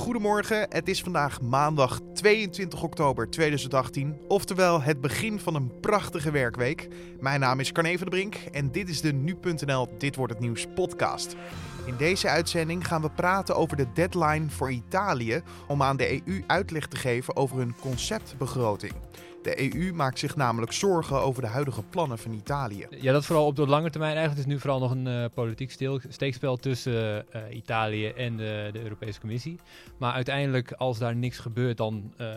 Goedemorgen, 0.00 0.66
het 0.68 0.88
is 0.88 1.02
vandaag 1.02 1.40
maandag 1.40 2.00
22 2.14 2.82
oktober 2.82 3.30
2018, 3.30 4.20
oftewel 4.28 4.82
het 4.82 5.00
begin 5.00 5.40
van 5.40 5.54
een 5.54 5.80
prachtige 5.80 6.30
werkweek. 6.30 6.88
Mijn 7.18 7.40
naam 7.40 7.60
is 7.60 7.72
Carne 7.72 7.98
van 7.98 8.04
de 8.04 8.10
Brink 8.10 8.34
en 8.34 8.72
dit 8.72 8.88
is 8.88 9.00
de 9.00 9.12
Nu.nl 9.12 9.88
Dit 9.98 10.16
Wordt 10.16 10.32
Het 10.32 10.42
Nieuws 10.42 10.66
podcast. 10.74 11.36
In 11.86 11.96
deze 11.96 12.28
uitzending 12.28 12.86
gaan 12.86 13.02
we 13.02 13.10
praten 13.10 13.56
over 13.56 13.76
de 13.76 13.86
deadline 13.94 14.50
voor 14.50 14.70
Italië 14.70 15.42
om 15.68 15.82
aan 15.82 15.96
de 15.96 16.22
EU 16.26 16.42
uitleg 16.46 16.86
te 16.86 16.96
geven 16.96 17.36
over 17.36 17.56
hun 17.56 17.74
conceptbegroting. 17.80 18.92
De 19.42 19.74
EU 19.74 19.92
maakt 19.92 20.18
zich 20.18 20.36
namelijk 20.36 20.72
zorgen 20.72 21.20
over 21.20 21.42
de 21.42 21.48
huidige 21.48 21.82
plannen 21.82 22.18
van 22.18 22.32
Italië. 22.32 22.86
Ja, 22.90 23.12
dat 23.12 23.26
vooral 23.26 23.46
op 23.46 23.56
de 23.56 23.66
lange 23.66 23.90
termijn. 23.90 24.16
Eigenlijk 24.16 24.46
is 24.46 24.52
nu 24.52 24.60
vooral 24.60 24.78
nog 24.78 24.90
een 24.90 25.06
uh, 25.06 25.24
politiek 25.34 25.76
steekspel 26.08 26.56
tussen 26.56 27.26
uh, 27.34 27.56
Italië 27.56 28.08
en 28.08 28.36
de, 28.36 28.68
de, 28.72 28.82
Europese 28.82 29.20
Commissie. 29.20 29.58
Maar 29.98 30.12
uiteindelijk, 30.12 30.72
als 30.72 30.98
daar 30.98 31.16
niks 31.16 31.38
gebeurt, 31.38 31.76
dan, 31.76 32.12
uh, 32.20 32.28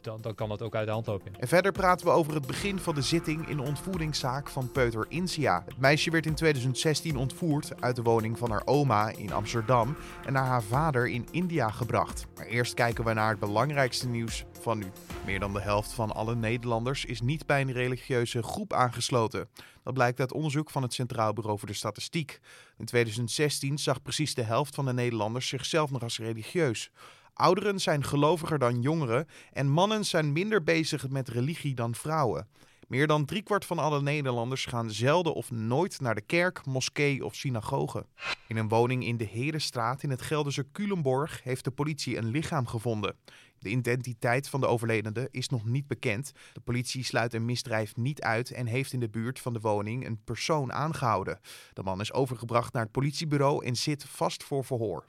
dan, 0.00 0.20
dan, 0.20 0.34
kan 0.34 0.48
dat 0.48 0.62
ook 0.62 0.74
uit 0.74 0.86
de 0.86 0.92
hand 0.92 1.06
lopen. 1.06 1.32
En 1.38 1.48
verder 1.48 1.72
praten 1.72 2.06
we 2.06 2.12
over 2.12 2.34
het 2.34 2.46
begin 2.46 2.78
van 2.78 2.94
de 2.94 3.02
zitting 3.02 3.48
in 3.48 3.56
de 3.56 3.62
ontvoeringszaak 3.62 4.48
van 4.48 4.72
Peuter 4.72 5.06
Insia. 5.08 5.62
Het 5.66 5.78
meisje 5.78 6.10
werd 6.10 6.26
in 6.26 6.34
2016 6.34 7.16
ontvoerd 7.16 7.82
uit 7.82 7.96
de 7.96 8.02
woning 8.02 8.38
van 8.38 8.50
haar 8.50 8.62
oma 8.64 9.08
in 9.08 9.32
Amsterdam 9.32 9.96
en 10.26 10.32
naar 10.32 10.46
haar 10.46 10.62
vader 10.62 11.08
in 11.08 11.28
India 11.30 11.70
gebracht. 11.70 12.26
Maar 12.36 12.46
eerst 12.46 12.74
kijken 12.74 13.04
we 13.04 13.12
naar 13.12 13.30
het 13.30 13.38
belangrijkste 13.38 14.08
nieuws 14.08 14.44
van 14.60 14.78
nu. 14.78 14.86
Meer 15.24 15.40
dan 15.40 15.52
de 15.52 15.60
helft 15.60 15.92
van 15.92 16.12
alle 16.20 16.34
Nederlanders 16.34 17.04
is 17.04 17.20
niet 17.20 17.46
bij 17.46 17.60
een 17.60 17.72
religieuze 17.72 18.42
groep 18.42 18.72
aangesloten. 18.72 19.48
Dat 19.82 19.94
blijkt 19.94 20.20
uit 20.20 20.32
onderzoek 20.32 20.70
van 20.70 20.82
het 20.82 20.94
Centraal 20.94 21.32
Bureau 21.32 21.58
voor 21.58 21.68
de 21.68 21.74
Statistiek. 21.74 22.40
In 22.78 22.84
2016 22.84 23.78
zag 23.78 24.02
precies 24.02 24.34
de 24.34 24.42
helft 24.42 24.74
van 24.74 24.84
de 24.84 24.92
Nederlanders 24.92 25.48
zichzelf 25.48 25.90
nog 25.90 26.02
als 26.02 26.18
religieus. 26.18 26.90
Ouderen 27.34 27.80
zijn 27.80 28.04
geloviger 28.04 28.58
dan 28.58 28.80
jongeren 28.80 29.26
en 29.52 29.68
mannen 29.68 30.04
zijn 30.04 30.32
minder 30.32 30.62
bezig 30.62 31.08
met 31.08 31.28
religie 31.28 31.74
dan 31.74 31.94
vrouwen. 31.94 32.48
Meer 32.90 33.06
dan 33.06 33.24
driekwart 33.24 33.64
van 33.64 33.78
alle 33.78 34.02
Nederlanders 34.02 34.64
gaan 34.64 34.90
zelden 34.90 35.34
of 35.34 35.50
nooit 35.50 36.00
naar 36.00 36.14
de 36.14 36.20
kerk, 36.20 36.66
moskee 36.66 37.24
of 37.24 37.34
synagoge. 37.34 38.06
In 38.48 38.56
een 38.56 38.68
woning 38.68 39.04
in 39.04 39.16
de 39.16 39.24
Herenstraat 39.24 40.02
in 40.02 40.10
het 40.10 40.22
Gelderse 40.22 40.66
Culemborg 40.72 41.42
heeft 41.42 41.64
de 41.64 41.70
politie 41.70 42.16
een 42.16 42.30
lichaam 42.30 42.66
gevonden. 42.66 43.16
De 43.58 43.68
identiteit 43.68 44.48
van 44.48 44.60
de 44.60 44.66
overledene 44.66 45.28
is 45.30 45.48
nog 45.48 45.64
niet 45.64 45.86
bekend. 45.86 46.32
De 46.52 46.60
politie 46.60 47.04
sluit 47.04 47.34
een 47.34 47.44
misdrijf 47.44 47.96
niet 47.96 48.20
uit 48.20 48.50
en 48.50 48.66
heeft 48.66 48.92
in 48.92 49.00
de 49.00 49.08
buurt 49.08 49.40
van 49.40 49.52
de 49.52 49.60
woning 49.60 50.06
een 50.06 50.24
persoon 50.24 50.72
aangehouden. 50.72 51.40
De 51.72 51.82
man 51.82 52.00
is 52.00 52.12
overgebracht 52.12 52.72
naar 52.72 52.82
het 52.82 52.92
politiebureau 52.92 53.64
en 53.64 53.76
zit 53.76 54.04
vast 54.04 54.44
voor 54.44 54.64
verhoor. 54.64 55.04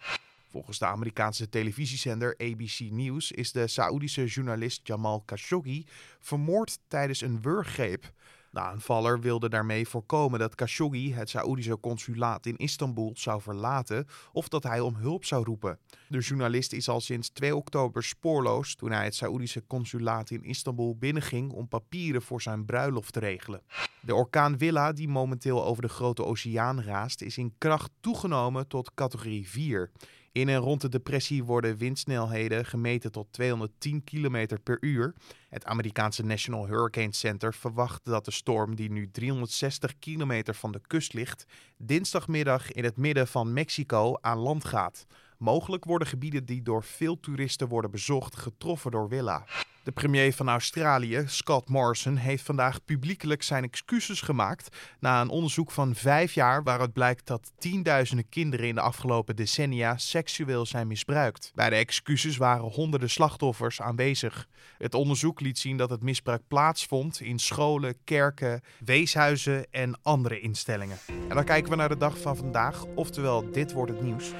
Volgens 0.51 0.79
de 0.79 0.85
Amerikaanse 0.85 1.49
televisiezender 1.49 2.35
ABC 2.37 2.79
News 2.79 3.31
is 3.31 3.51
de 3.51 3.67
Saoedische 3.67 4.25
journalist 4.25 4.87
Jamal 4.87 5.21
Khashoggi 5.21 5.85
vermoord 6.19 6.79
tijdens 6.87 7.21
een 7.21 7.41
wurggreep. 7.41 8.11
De 8.51 8.59
aanvaller 8.59 9.19
wilde 9.19 9.49
daarmee 9.49 9.87
voorkomen 9.87 10.39
dat 10.39 10.55
Khashoggi 10.55 11.13
het 11.13 11.29
Saoedische 11.29 11.79
consulaat 11.79 12.45
in 12.45 12.57
Istanbul 12.57 13.11
zou 13.13 13.41
verlaten 13.41 14.07
of 14.31 14.47
dat 14.47 14.63
hij 14.63 14.79
om 14.79 14.95
hulp 14.95 15.25
zou 15.25 15.43
roepen. 15.43 15.79
De 16.07 16.19
journalist 16.19 16.73
is 16.73 16.89
al 16.89 17.01
sinds 17.01 17.29
2 17.29 17.55
oktober 17.55 18.03
spoorloos 18.03 18.75
toen 18.75 18.91
hij 18.91 19.03
het 19.03 19.15
Saoedische 19.15 19.63
consulaat 19.67 20.29
in 20.29 20.43
Istanbul 20.43 20.97
binnenging 20.97 21.51
om 21.51 21.67
papieren 21.67 22.21
voor 22.21 22.41
zijn 22.41 22.65
bruiloft 22.65 23.13
te 23.13 23.19
regelen. 23.19 23.61
De 24.01 24.15
orkaan 24.15 24.57
Willa, 24.57 24.91
die 24.91 25.07
momenteel 25.07 25.65
over 25.65 25.81
de 25.81 25.89
Grote 25.89 26.25
Oceaan 26.25 26.81
raast, 26.81 27.21
is 27.21 27.37
in 27.37 27.55
kracht 27.57 27.91
toegenomen 27.99 28.67
tot 28.67 28.93
categorie 28.93 29.49
4. 29.49 29.91
In 30.33 30.49
en 30.49 30.57
rond 30.57 30.81
de 30.81 30.89
depressie 30.89 31.43
worden 31.43 31.77
windsnelheden 31.77 32.65
gemeten 32.65 33.11
tot 33.11 33.27
210 33.31 34.03
km 34.03 34.47
per 34.63 34.77
uur. 34.81 35.13
Het 35.49 35.65
Amerikaanse 35.65 36.23
National 36.23 36.67
Hurricane 36.67 37.13
Center 37.13 37.53
verwacht 37.53 38.05
dat 38.05 38.25
de 38.25 38.31
storm, 38.31 38.75
die 38.75 38.91
nu 38.91 39.11
360 39.11 39.99
kilometer 39.99 40.55
van 40.55 40.71
de 40.71 40.81
kust 40.87 41.13
ligt, 41.13 41.45
dinsdagmiddag 41.77 42.71
in 42.71 42.83
het 42.83 42.97
midden 42.97 43.27
van 43.27 43.53
Mexico 43.53 44.17
aan 44.21 44.37
land 44.37 44.65
gaat. 44.65 45.05
Mogelijk 45.41 45.85
worden 45.85 46.07
gebieden 46.07 46.45
die 46.45 46.61
door 46.61 46.83
veel 46.83 47.19
toeristen 47.19 47.67
worden 47.67 47.91
bezocht 47.91 48.35
getroffen 48.35 48.91
door 48.91 49.09
Willa. 49.09 49.45
De 49.83 49.91
premier 49.91 50.33
van 50.33 50.49
Australië, 50.49 51.23
Scott 51.27 51.69
Morrison, 51.69 52.15
heeft 52.15 52.43
vandaag 52.43 52.85
publiekelijk 52.85 53.43
zijn 53.43 53.63
excuses 53.63 54.21
gemaakt 54.21 54.77
na 54.99 55.21
een 55.21 55.29
onderzoek 55.29 55.71
van 55.71 55.95
vijf 55.95 56.33
jaar 56.33 56.63
waaruit 56.63 56.93
blijkt 56.93 57.27
dat 57.27 57.51
tienduizenden 57.57 58.29
kinderen 58.29 58.67
in 58.67 58.75
de 58.75 58.81
afgelopen 58.81 59.35
decennia 59.35 59.97
seksueel 59.97 60.65
zijn 60.65 60.87
misbruikt. 60.87 61.51
Bij 61.55 61.69
de 61.69 61.75
excuses 61.75 62.37
waren 62.37 62.65
honderden 62.65 63.09
slachtoffers 63.09 63.81
aanwezig. 63.81 64.47
Het 64.77 64.93
onderzoek 64.93 65.39
liet 65.39 65.59
zien 65.59 65.77
dat 65.77 65.89
het 65.89 66.01
misbruik 66.01 66.41
plaatsvond 66.47 67.21
in 67.21 67.39
scholen, 67.39 67.95
kerken, 68.03 68.61
weeshuizen 68.85 69.71
en 69.71 69.99
andere 70.01 70.39
instellingen. 70.39 70.97
En 71.29 71.35
dan 71.35 71.43
kijken 71.43 71.69
we 71.69 71.75
naar 71.75 71.89
de 71.89 71.97
dag 71.97 72.17
van 72.17 72.37
vandaag, 72.37 72.85
oftewel 72.95 73.51
dit 73.51 73.71
wordt 73.71 73.91
het 73.91 74.01
nieuws. 74.01 74.31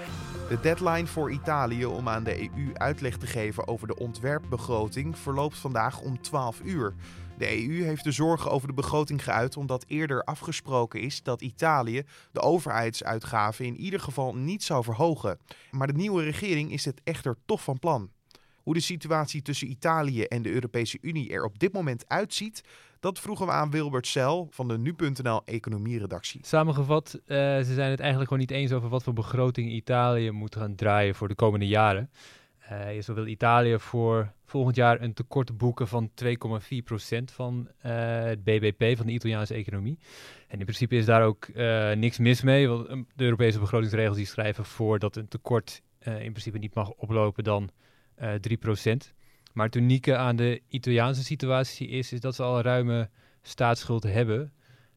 De 0.52 0.60
deadline 0.60 1.08
voor 1.08 1.32
Italië 1.32 1.86
om 1.86 2.10
aan 2.10 2.24
de 2.24 2.40
EU 2.40 2.74
uitleg 2.74 3.18
te 3.18 3.28
geven 3.28 3.68
over 3.68 3.88
de 3.88 3.98
ontwerpbegroting 3.98 5.18
verloopt 5.18 5.58
vandaag 5.58 6.02
om 6.02 6.22
12 6.22 6.62
uur. 6.64 6.94
De 7.38 7.68
EU 7.68 7.84
heeft 7.84 8.04
de 8.04 8.12
zorgen 8.12 8.52
over 8.52 8.68
de 8.68 8.74
begroting 8.74 9.24
geuit 9.24 9.58
omdat 9.58 9.86
eerder 9.88 10.24
afgesproken 10.24 11.02
is 11.02 11.24
dat 11.24 11.42
Italië 11.42 12.04
de 12.32 12.40
overheidsuitgaven 12.40 13.66
in 13.66 13.78
ieder 13.78 14.00
geval 14.00 14.36
niet 14.36 14.64
zou 14.64 14.84
verhogen. 14.84 15.40
Maar 15.72 15.88
de 15.88 15.94
nieuwe 15.94 16.24
regering 16.24 16.72
is 16.72 16.86
het 16.86 17.02
echter 17.04 17.36
toch 17.46 17.64
van 17.64 17.80
plan. 17.80 18.10
Hoe 18.64 18.74
de 18.74 18.80
situatie 18.80 19.42
tussen 19.42 19.70
Italië 19.70 20.24
en 20.24 20.42
de 20.42 20.52
Europese 20.52 20.98
Unie 21.02 21.30
er 21.30 21.44
op 21.44 21.60
dit 21.60 21.74
moment 21.74 22.04
uitziet, 22.08 22.64
dat 23.02 23.20
vroegen 23.20 23.46
we 23.46 23.52
aan 23.52 23.72
Wilbert 23.72 24.08
Cel 24.08 24.48
van 24.52 24.68
de 24.68 24.78
Nu.nl 24.78 25.42
economieredactie. 25.46 26.42
Samengevat, 26.44 27.14
uh, 27.14 27.38
ze 27.38 27.74
zijn 27.74 27.90
het 27.90 28.00
eigenlijk 28.00 28.30
gewoon 28.30 28.48
niet 28.48 28.52
eens 28.52 28.72
over 28.72 28.90
wat 28.90 29.04
voor 29.04 29.14
begroting 29.14 29.72
Italië 29.72 30.32
moet 30.32 30.56
gaan 30.56 30.76
draaien 30.76 31.16
voor 31.16 31.28
de 31.28 31.36
komende 31.36 31.68
jaren. 31.68 32.10
Uh, 32.72 33.02
zo 33.02 33.14
wil 33.14 33.28
Italië 33.28 33.80
voor 33.80 34.32
volgend 34.46 34.76
jaar 34.76 35.02
een 35.02 35.14
tekort 35.14 35.58
boeken 35.58 35.88
van 35.88 36.12
2,4% 36.24 36.28
van 37.24 37.68
uh, 37.86 37.92
het 38.24 38.44
BBP, 38.44 38.98
van 38.98 39.06
de 39.06 39.12
Italiaanse 39.12 39.54
economie. 39.54 40.00
En 40.48 40.60
in 40.60 40.66
principe 40.66 40.96
is 40.96 41.06
daar 41.06 41.24
ook 41.24 41.48
niks 41.96 42.18
mis 42.18 42.42
mee, 42.42 42.68
want 42.68 42.88
de 43.16 43.24
Europese 43.24 43.60
begrotingsregels 43.60 44.18
die 44.18 44.26
schrijven 44.26 44.66
voor 44.66 45.00
dat 45.00 45.16
een 45.16 45.28
tekort 45.28 45.82
in 46.00 46.32
principe 46.32 46.58
niet 46.58 46.76
mag 46.76 46.90
oplopen 46.90 47.44
dan 47.44 47.70
3%. 48.22 49.14
Maar 49.54 49.66
het 49.66 49.76
unieke 49.76 50.16
aan 50.16 50.36
de 50.36 50.62
Italiaanse 50.68 51.24
situatie 51.24 51.88
is, 51.88 52.14
is 52.14 52.20
dat 52.20 52.36
ze 52.36 52.44
al 52.44 52.56
een 52.56 52.64
ruime 52.64 53.10
staatsschuld 53.42 54.04
hebben. 54.04 54.54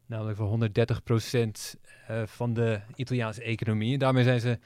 Namelijk 0.06 0.36
van 0.36 0.46
130 0.46 1.02
procent 1.02 1.76
uh, 2.10 2.22
van 2.26 2.54
de 2.54 2.80
Italiaanse 2.94 3.42
economie. 3.42 3.92
En 3.92 3.98
daarmee 3.98 4.24
zijn 4.24 4.40
ze 4.40 4.58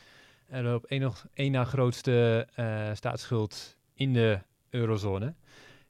uh, 0.55 0.75
op 0.75 0.85
één, 0.85 1.13
één 1.35 1.53
na 1.53 1.65
grootste 1.65 2.49
uh, 2.57 2.89
staatsschuld 2.95 3.77
in 3.95 4.13
de 4.13 4.39
eurozone. 4.71 5.35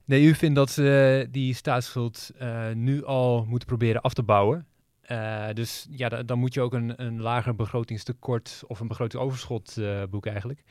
De 0.04 0.20
EU 0.20 0.34
vindt 0.34 0.56
dat 0.56 0.70
ze 0.70 1.26
die 1.30 1.54
staatsschuld 1.54 2.30
nu 2.74 3.04
al 3.04 3.44
moeten 3.44 3.68
proberen 3.68 4.00
af 4.00 4.14
te 4.14 4.22
bouwen. 4.22 4.66
dus 5.52 5.86
ja, 5.90 6.08
dan 6.08 6.38
moet 6.38 6.54
je 6.54 6.60
ook 6.60 6.72
een, 6.72 7.02
een 7.02 7.20
lager 7.20 7.54
begrotingstekort 7.54 8.62
of 8.66 8.80
een 8.80 8.88
begrotingsoverschot 8.88 9.78
boeken 10.10 10.30
eigenlijk. 10.30 10.62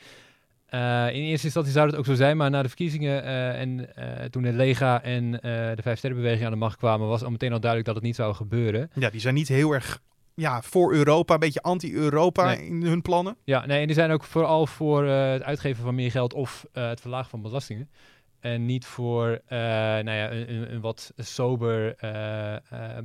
Uh, 0.73 1.07
in 1.07 1.21
eerste 1.21 1.45
instantie 1.45 1.71
zou 1.71 1.87
het 1.87 1.95
ook 1.95 2.05
zo 2.05 2.13
zijn, 2.13 2.37
maar 2.37 2.49
na 2.49 2.61
de 2.61 2.67
verkiezingen 2.67 3.23
uh, 3.23 3.59
en 3.59 3.79
uh, 3.79 4.23
toen 4.29 4.43
de 4.43 4.53
Lega 4.53 5.03
en 5.03 5.31
de 5.31 5.81
Vijf 5.81 5.97
Sterrenbeweging 5.97 6.45
aan 6.45 6.51
de 6.51 6.57
macht 6.57 6.77
kwamen, 6.77 7.07
was 7.07 7.23
al 7.23 7.31
meteen 7.31 7.51
al 7.51 7.59
duidelijk 7.59 7.85
dat 7.85 7.95
het 7.95 8.05
niet 8.05 8.15
zou 8.15 8.33
gebeuren. 8.33 8.89
Ja, 8.93 9.09
die 9.09 9.21
zijn 9.21 9.33
niet 9.33 9.47
heel 9.47 9.71
erg 9.71 10.01
ja, 10.33 10.61
voor 10.61 10.93
Europa, 10.93 11.33
een 11.33 11.39
beetje 11.39 11.61
anti-Europa 11.61 12.45
nee. 12.45 12.65
in 12.65 12.83
hun 12.83 13.01
plannen. 13.01 13.37
Ja, 13.43 13.65
nee, 13.65 13.79
en 13.79 13.85
die 13.85 13.95
zijn 13.95 14.11
ook 14.11 14.23
vooral 14.23 14.67
voor 14.67 15.05
het 15.05 15.43
uitgeven 15.43 15.83
van 15.83 15.95
meer 15.95 16.11
geld 16.11 16.33
of 16.33 16.65
het 16.71 17.01
verlagen 17.01 17.29
van 17.29 17.41
belastingen. 17.41 17.89
En 18.39 18.65
niet 18.65 18.85
voor 18.85 19.41
nou 19.49 20.11
ja, 20.11 20.31
een, 20.31 20.73
een 20.73 20.81
wat 20.81 21.13
sober 21.17 21.95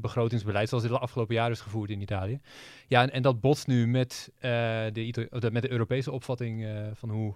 begrotingsbeleid, 0.00 0.69
zoals 0.69 0.84
dit 0.84 0.92
de 0.92 0.98
afgelopen 0.98 1.34
jaren 1.34 1.52
is 1.52 1.60
gevoerd 1.60 1.90
in 1.90 2.00
Italië. 2.00 2.40
Ja, 2.88 3.02
en, 3.02 3.10
en 3.10 3.22
dat 3.22 3.40
botst 3.40 3.66
nu 3.66 3.87
met, 3.87 4.32
de, 4.40 5.28
met 5.52 5.62
de 5.62 5.70
Europese 5.70 6.12
opvatting 6.12 6.66
van 6.94 7.10
hoe 7.10 7.34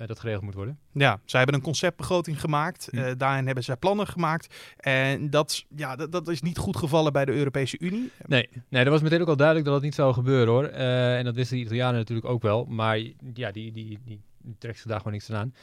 uh, 0.00 0.06
dat 0.06 0.18
geregeld 0.18 0.44
moet 0.44 0.54
worden. 0.54 0.78
Ja, 0.92 1.20
zij 1.24 1.38
hebben 1.38 1.56
een 1.58 1.64
conceptbegroting 1.64 2.40
gemaakt. 2.40 2.88
Hm. 2.90 2.98
Uh, 2.98 3.10
daarin 3.16 3.46
hebben 3.46 3.64
zij 3.64 3.76
plannen 3.76 4.06
gemaakt. 4.06 4.54
En 4.76 5.30
dat, 5.30 5.64
ja, 5.76 5.96
dat, 5.96 6.12
dat, 6.12 6.28
is 6.28 6.42
niet 6.42 6.58
goed 6.58 6.76
gevallen 6.76 7.12
bij 7.12 7.24
de 7.24 7.32
Europese 7.32 7.78
Unie. 7.78 8.10
Nee, 8.26 8.48
nee, 8.68 8.84
dat 8.84 8.92
was 8.92 9.02
meteen 9.02 9.20
ook 9.20 9.28
al 9.28 9.36
duidelijk 9.36 9.66
dat 9.66 9.74
dat 9.74 9.84
niet 9.84 9.94
zou 9.94 10.12
gebeuren 10.12 10.54
hoor. 10.54 10.64
Uh, 10.64 11.18
en 11.18 11.24
dat 11.24 11.34
wisten 11.34 11.56
de 11.56 11.62
Italianen 11.62 11.98
natuurlijk 11.98 12.28
ook 12.28 12.42
wel. 12.42 12.64
Maar 12.64 12.98
ja, 13.34 13.50
die, 13.50 13.72
die, 13.72 13.72
die, 13.72 13.98
die 14.04 14.56
trekt 14.58 14.76
zich 14.76 14.86
daar 14.86 14.98
gewoon 14.98 15.12
niks 15.12 15.30
aan. 15.30 15.54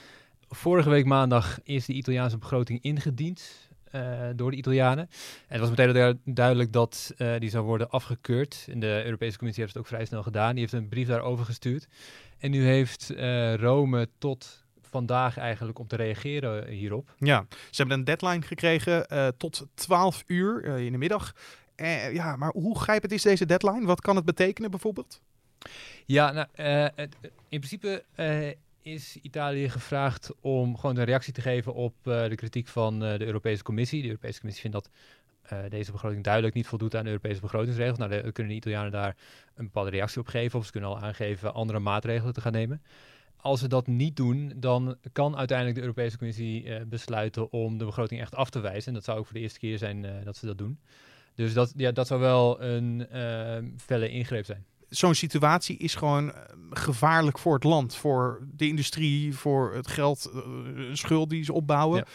Vorige 0.49 0.89
week 0.89 1.05
maandag 1.05 1.59
is 1.63 1.85
de 1.85 1.93
Italiaanse 1.93 2.37
begroting 2.37 2.81
ingediend. 2.81 3.71
Door 4.35 4.51
de 4.51 4.57
Italianen. 4.57 5.09
En 5.47 5.59
het 5.59 5.69
was 5.69 5.69
meteen 5.69 6.19
duidelijk 6.25 6.73
dat 6.73 7.13
die 7.39 7.49
zou 7.49 7.65
worden 7.65 7.89
afgekeurd. 7.89 8.65
En 8.69 8.79
de 8.79 9.01
Europese 9.05 9.37
Commissie 9.37 9.63
heeft 9.63 9.75
het 9.75 9.83
ook 9.83 9.89
vrij 9.89 10.05
snel 10.05 10.23
gedaan. 10.23 10.51
Die 10.51 10.59
heeft 10.59 10.73
een 10.73 10.89
brief 10.89 11.07
daarover 11.07 11.45
gestuurd. 11.45 11.87
En 12.37 12.51
nu 12.51 12.65
heeft 12.65 13.13
Rome 13.59 14.09
tot 14.17 14.65
vandaag 14.81 15.37
eigenlijk 15.37 15.79
om 15.79 15.87
te 15.87 15.95
reageren 15.95 16.67
hierop. 16.67 17.15
Ja, 17.17 17.45
ze 17.49 17.81
hebben 17.81 17.97
een 17.97 18.03
deadline 18.03 18.41
gekregen 18.41 19.05
tot 19.37 19.65
12 19.73 20.23
uur 20.27 20.65
in 20.65 20.91
de 20.91 20.97
middag. 20.97 21.33
ja, 22.11 22.35
maar 22.35 22.51
hoe 22.51 22.79
grijpend 22.79 23.11
is 23.11 23.21
deze 23.21 23.45
deadline? 23.45 23.85
Wat 23.85 24.01
kan 24.01 24.15
het 24.15 24.25
betekenen 24.25 24.69
bijvoorbeeld? 24.69 25.21
Ja, 26.05 26.31
nou, 26.31 26.47
in 27.49 27.59
principe 27.59 28.03
is 28.83 29.17
Italië 29.21 29.69
gevraagd 29.69 30.31
om 30.41 30.77
gewoon 30.77 30.97
een 30.97 31.03
reactie 31.03 31.33
te 31.33 31.41
geven 31.41 31.73
op 31.73 31.95
uh, 32.03 32.27
de 32.27 32.35
kritiek 32.35 32.67
van 32.67 32.93
uh, 33.03 33.17
de 33.17 33.25
Europese 33.25 33.63
Commissie. 33.63 34.01
De 34.01 34.07
Europese 34.07 34.39
Commissie 34.39 34.69
vindt 34.69 34.83
dat 34.83 34.95
uh, 35.53 35.69
deze 35.69 35.91
begroting 35.91 36.23
duidelijk 36.23 36.53
niet 36.53 36.67
voldoet 36.67 36.95
aan 36.95 37.03
de 37.03 37.09
Europese 37.09 37.41
begrotingsregels. 37.41 37.97
Nou, 37.97 38.11
de, 38.11 38.31
kunnen 38.31 38.51
de 38.51 38.57
Italianen 38.57 38.91
daar 38.91 39.15
een 39.55 39.65
bepaalde 39.65 39.89
reactie 39.89 40.21
op 40.21 40.27
geven 40.27 40.59
of 40.59 40.65
ze 40.65 40.71
kunnen 40.71 40.89
al 40.89 40.99
aangeven 40.99 41.53
andere 41.53 41.79
maatregelen 41.79 42.33
te 42.33 42.41
gaan 42.41 42.51
nemen. 42.51 42.81
Als 43.37 43.59
ze 43.59 43.67
dat 43.67 43.87
niet 43.87 44.15
doen, 44.15 44.53
dan 44.55 44.97
kan 45.11 45.37
uiteindelijk 45.37 45.77
de 45.77 45.83
Europese 45.83 46.17
Commissie 46.17 46.85
besluiten 46.85 47.51
om 47.51 47.77
de 47.77 47.85
begroting 47.85 48.21
echt 48.21 48.35
af 48.35 48.49
te 48.49 48.59
wijzen. 48.59 48.87
En 48.87 48.93
dat 48.93 49.03
zou 49.03 49.17
ook 49.17 49.25
voor 49.25 49.33
de 49.33 49.41
eerste 49.41 49.59
keer 49.59 49.77
zijn 49.77 50.05
dat 50.23 50.37
ze 50.37 50.45
dat 50.45 50.57
doen. 50.57 50.79
Dus 51.35 51.53
dat, 51.53 51.73
ja, 51.75 51.91
dat 51.91 52.07
zou 52.07 52.19
wel 52.19 52.61
een 52.61 53.07
felle 53.77 54.09
ingreep 54.09 54.45
zijn 54.45 54.65
zo'n 54.95 55.15
situatie 55.15 55.77
is 55.77 55.95
gewoon 55.95 56.33
eh, 56.33 56.41
gevaarlijk 56.69 57.39
voor 57.39 57.53
het 57.53 57.63
land, 57.63 57.95
voor 57.95 58.47
de 58.55 58.67
industrie, 58.67 59.35
voor 59.35 59.73
het 59.73 59.87
geld, 59.87 60.31
uh, 60.35 60.93
schuld 60.93 61.29
die 61.29 61.43
ze 61.43 61.53
opbouwen. 61.53 62.05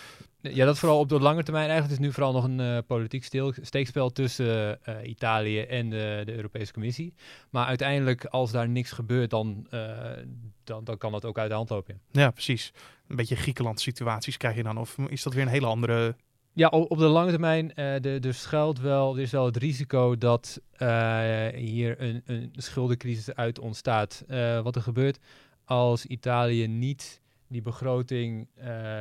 Ja. 0.40 0.50
ja. 0.50 0.64
dat 0.64 0.78
vooral 0.78 0.98
op 0.98 1.08
de 1.08 1.20
lange 1.20 1.42
termijn. 1.42 1.69
Eigenlijk 1.69 2.00
is 2.00 2.06
nu 2.06 2.12
vooral 2.12 2.32
nog 2.32 2.44
een 2.44 2.60
uh, 2.60 2.78
politiek 2.86 3.28
steekspel 3.62 4.10
tussen 4.10 4.78
Italië 5.02 5.60
en 5.60 5.90
de, 5.90 6.22
de, 6.25 6.34
Europese 6.34 6.72
Commissie. 6.72 7.14
Maar 7.50 7.66
uiteindelijk, 7.66 8.25
als 8.25 8.50
daar 8.50 8.69
niks 8.69 8.92
gebeurt, 8.92 9.30
dan, 9.30 9.66
dan, 10.64 10.84
dan 10.84 10.98
kan 10.98 11.12
dat 11.12 11.25
ook 11.25 11.38
uit 11.38 11.48
de 11.48 11.54
hand 11.54 11.70
lopen. 11.70 12.00
Ja, 12.10 12.30
precies. 12.30 12.72
Een 13.08 13.16
beetje 13.16 13.36
Griekenland 13.36 13.80
situaties 13.80 14.36
krijg 14.36 14.56
je 14.56 14.62
dan. 14.62 14.78
Of 14.78 14.98
is 15.08 15.22
dat 15.22 15.32
weer 15.32 15.42
een 15.42 15.48
hele 15.48 15.66
andere 15.66 16.16
ja, 16.58 16.69
op 16.69 16.99
de 16.99 17.06
lange 17.06 17.31
termijn 17.31 17.72
de, 17.75 18.19
de 18.20 18.32
schuilt 18.32 18.81
wel, 18.81 19.16
er 19.16 19.22
is 19.22 19.31
wel 19.31 19.44
het 19.44 19.56
risico 19.56 20.16
dat 20.16 20.60
uh, 20.78 21.46
hier 21.55 22.00
een, 22.00 22.22
een 22.25 22.52
schuldencrisis 22.52 23.34
uit 23.34 23.58
ontstaat. 23.58 24.25
Uh, 24.28 24.60
wat 24.60 24.76
er 24.76 24.82
gebeurt 24.82 25.19
als 25.64 26.06
Italië 26.06 26.66
niet 26.66 27.20
die 27.49 27.62
begroting 27.62 28.49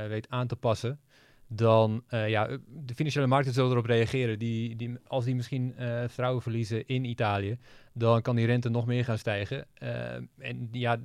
weet 0.08 0.30
aan 0.30 0.48
te 0.48 0.56
passen, 0.56 1.00
dan 1.48 2.04
ja, 2.10 2.48
de 2.68 2.96
financiële 2.96 3.28
markten 3.28 3.54
zullen 3.54 3.72
erop 3.72 3.86
reageren. 3.86 4.40
Die, 4.40 4.76
die, 4.76 4.98
als 5.08 5.26
die 5.26 5.36
misschien 5.36 5.74
vertrouwen 5.78 6.42
verliezen 6.42 6.88
in 6.88 7.06
Italië, 7.06 7.58
dan 7.94 8.22
kan 8.22 8.36
die 8.36 8.46
rente 8.46 8.70
nog 8.70 8.86
meer 8.86 9.04
gaan 9.04 9.18
stijgen. 9.18 9.66
en 10.38 10.70
ja, 10.72 11.00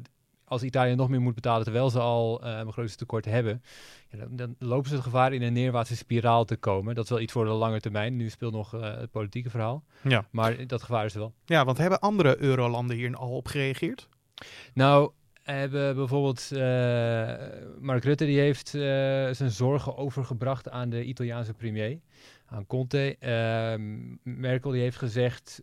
als 0.53 0.63
Italië 0.63 0.95
nog 0.95 1.09
meer 1.09 1.21
moet 1.21 1.35
betalen 1.35 1.65
terwijl 1.65 1.91
ze 1.91 1.99
al 1.99 2.45
uh, 2.45 2.59
een 2.59 2.67
begrotingstekort 2.67 3.25
hebben, 3.25 3.63
ja, 4.11 4.19
dan, 4.19 4.37
dan, 4.37 4.57
lopen 4.59 4.89
ze 4.89 4.95
het 4.95 5.05
gevaar 5.05 5.33
in 5.33 5.43
een 5.43 5.53
neerwaartse 5.53 5.97
spiraal 5.97 6.45
te 6.45 6.57
komen. 6.57 6.95
Dat 6.95 7.05
is 7.05 7.11
wel 7.11 7.21
iets 7.21 7.33
voor 7.33 7.45
de 7.45 7.51
lange 7.51 7.81
termijn. 7.81 8.17
Nu 8.17 8.29
speelt 8.29 8.53
nog 8.53 8.75
uh, 8.75 8.81
het 8.97 9.11
politieke 9.11 9.51
verhaal. 9.51 9.85
Ja. 10.03 10.27
Maar 10.31 10.67
dat 10.67 10.83
gevaar 10.83 11.05
is 11.05 11.15
er 11.15 11.21
wel. 11.21 11.33
Ja, 11.45 11.65
want 11.65 11.79
hebben 11.79 12.01
andere 12.01 12.43
eurolanden 12.43 12.97
hier 12.97 13.17
al 13.17 13.31
op 13.31 13.47
gereageerd? 13.47 14.09
Nou, 14.75 15.11
hebben 15.43 15.95
bijvoorbeeld 15.95 16.49
uh, 16.53 16.59
Mark 17.81 18.05
Rutte 18.05 18.25
die 18.25 18.39
heeft 18.39 18.69
zijn 19.37 19.51
zorgen 19.51 19.97
overgebracht 19.97 20.71
aan 20.71 20.91
de 20.91 21.05
Italiaanse 21.05 21.55
premier, 21.55 22.01
aan 22.47 22.67
Conte. 22.67 23.17
Ehm, 23.19 24.17
Merkel 24.23 24.71
die 24.71 24.83
heeft 24.83 24.97
gezegd 24.97 25.63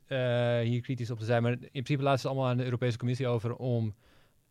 hier 0.64 0.82
kritisch 0.82 1.12
op 1.12 1.20
te 1.20 1.26
zijn, 1.26 1.44
maar 1.44 1.52
in 1.52 1.70
principe 1.72 2.04
laat 2.04 2.20
ze 2.20 2.28
het 2.28 2.36
allemaal 2.36 2.52
aan 2.52 2.58
de 2.58 2.64
Europese 2.64 2.98
Commissie 2.98 3.28
over 3.28 3.56
om 3.56 3.94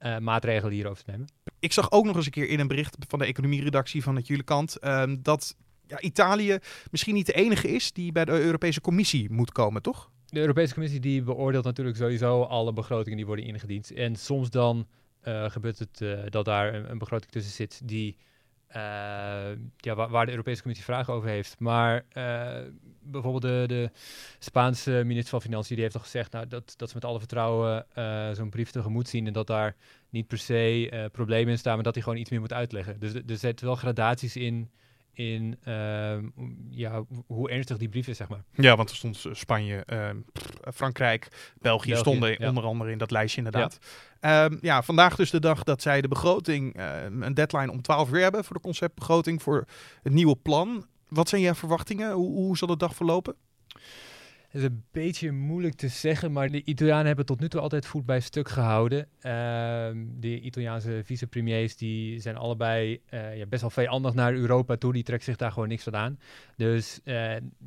uh, 0.00 0.19
maatregelen 0.19 0.73
hierover 0.73 1.05
te 1.05 1.11
nemen. 1.11 1.29
Ik 1.59 1.73
zag 1.73 1.91
ook 1.91 2.05
nog 2.05 2.17
eens 2.17 2.25
een 2.25 2.31
keer 2.31 2.49
in 2.49 2.61
een 2.61 2.69
bericht 2.69 2.97
van 3.09 3.19
de 3.19 3.25
economieredactie 3.25 4.03
van 4.03 4.17
het 4.17 4.27
jullie 4.27 4.45
kant 4.45 4.77
ehm, 4.77 5.17
dat 5.23 5.56
ja, 5.87 6.00
Italië 6.00 6.59
misschien 6.91 7.15
niet 7.15 7.27
de 7.27 7.33
enige 7.33 7.69
is 7.69 7.93
die 7.93 8.12
bij 8.12 8.25
de 8.25 8.33
Europese 8.33 8.81
Commissie 8.81 9.31
moet 9.31 9.53
komen, 9.53 9.83
toch? 9.83 10.11
De 10.27 10.41
Europese 10.41 10.75
Commissie 10.75 11.00
die 11.00 11.23
beoordeelt 11.23 11.65
natuurlijk 11.65 11.97
sowieso 11.97 12.43
alle 12.43 12.73
begrotingen 12.73 13.17
die 13.17 13.27
worden 13.27 13.45
ingediend. 13.45 13.93
En 13.93 14.17
soms 14.17 14.50
dan 14.50 14.87
uh, 15.25 15.50
gebeurt 15.50 15.79
het 15.79 16.01
uh, 16.01 16.19
dat 16.29 16.44
daar 16.44 16.75
een, 16.75 16.91
een, 16.91 16.99
begroting 16.99 17.31
tussen 17.31 17.53
zit 17.53 17.81
die 17.85 18.17
ja, 19.76 19.94
waar, 19.94 20.09
waar, 20.09 20.25
de 20.26 20.31
Europese 20.31 20.61
Commissie 20.61 20.87
vragen 20.87 21.15
over 21.15 21.29
heeft. 21.29 21.59
Maar 21.59 22.05
uh, 22.12 22.56
bijvoorbeeld 23.00 23.43
de, 23.43 23.65
de, 23.67 23.91
Spaanse 24.38 24.91
minister 24.91 25.31
van 25.31 25.41
Financiën 25.41 25.75
die 25.75 25.85
heeft 25.85 25.97
al 25.97 26.03
gezegd 26.03 26.32
nou, 26.32 26.47
dat, 26.47 26.75
dat 26.76 26.88
ze 26.88 26.94
met 26.94 27.05
alle 27.05 27.19
vertrouwen 27.19 27.87
uh, 27.99 28.31
zo'n 28.31 28.50
brief 28.50 28.70
tegemoet 28.70 29.09
zien 29.09 29.26
en 29.26 29.32
dat 29.32 29.47
daar 29.47 29.76
niet 30.11 30.26
per 30.26 30.38
se 30.38 31.09
problemen 31.12 31.53
in 31.53 31.59
staan, 31.59 31.75
maar 31.75 31.85
dat 31.85 31.94
hij 31.94 32.03
gewoon 32.03 32.19
iets 32.19 32.31
meer 32.31 32.41
moet 32.41 32.53
uitleggen. 32.53 33.00
Dus 33.00 33.15
er 33.15 33.37
zitten 33.37 33.67
wel 33.67 33.76
gradaties 33.76 34.37
in 34.37 34.70
in 35.19 35.59
uh, 35.65 36.17
ja, 36.70 37.05
hoe 37.26 37.50
ernstig 37.50 37.76
die 37.76 37.88
brief 37.88 38.06
is, 38.06 38.17
zeg 38.17 38.29
maar. 38.29 38.43
Ja, 38.53 38.76
want 38.76 38.91
er 38.91 38.97
stond 38.97 39.25
Spanje, 39.32 39.85
uh, 39.93 40.09
Frankrijk, 40.75 41.29
België, 41.61 41.97
stonden 41.97 42.49
onder 42.49 42.65
andere 42.65 42.91
in 42.91 42.99
dat 42.99 43.11
lijstje 43.11 43.38
inderdaad. 43.38 43.79
Ja. 44.20 44.44
Um, 44.44 44.59
ja. 44.61 44.82
vandaag 44.82 45.17
dus 45.17 45.31
de 45.31 45.41
dag 45.41 45.62
dat 45.62 45.82
zij 45.82 46.00
de 46.00 46.09
begroting, 46.09 46.79
uh, 46.79 47.03
een 47.20 47.35
deadline 47.35 47.70
om 47.70 47.82
12 47.82 48.11
uur 48.12 48.23
hebben 48.23 48.44
voor 48.44 48.56
de 48.56 48.62
conceptbegroting, 48.62 49.43
voor 49.43 49.65
het 50.03 50.12
nieuwe 50.12 50.37
plan. 50.37 50.87
Wat 51.09 51.29
zijn 51.29 51.43
jouw 51.43 51.55
verwachtingen? 51.55 52.12
Hoe, 52.12 52.32
hoe 52.32 52.56
zal 52.56 52.69
de 52.69 52.76
dag 52.76 52.94
verlopen? 52.94 53.35
Het 54.49 54.61
is 54.61 54.67
een 54.67 54.85
beetje 54.91 55.33
moeilijk 55.33 55.75
te 55.75 55.89
zeggen, 55.89 56.33
maar 56.33 56.50
de 56.50 56.65
Italianen 56.65 57.06
hebben 57.06 57.27
tot 57.27 57.41
nu 57.41 57.49
toe 57.49 57.61
altijd 57.61 57.87
voet 57.87 58.06
bij 58.06 58.21
stuk 58.21 58.49
gehouden. 58.49 58.99
Uh, 58.99 59.23
de 60.21 60.41
Italiaanse 60.41 61.00
vicepremiers 61.05 61.77
die 61.77 62.21
zijn 62.21 62.37
allebei 62.37 63.00
uh, 63.11 63.37
ja, 63.37 63.47
best 63.47 63.61
wel 63.61 63.71
vijandig 63.71 64.15
naar 64.15 64.35
Europa 64.35 64.77
toe. 64.77 64.93
Die 64.93 65.03
trekken 65.03 65.27
zich 65.27 65.37
daar 65.37 65.53
gewoon 65.53 65.69
niks 65.69 65.83
van 65.83 65.97
aan. 65.97 66.19
Dus 66.56 67.00
uh, 67.05 67.15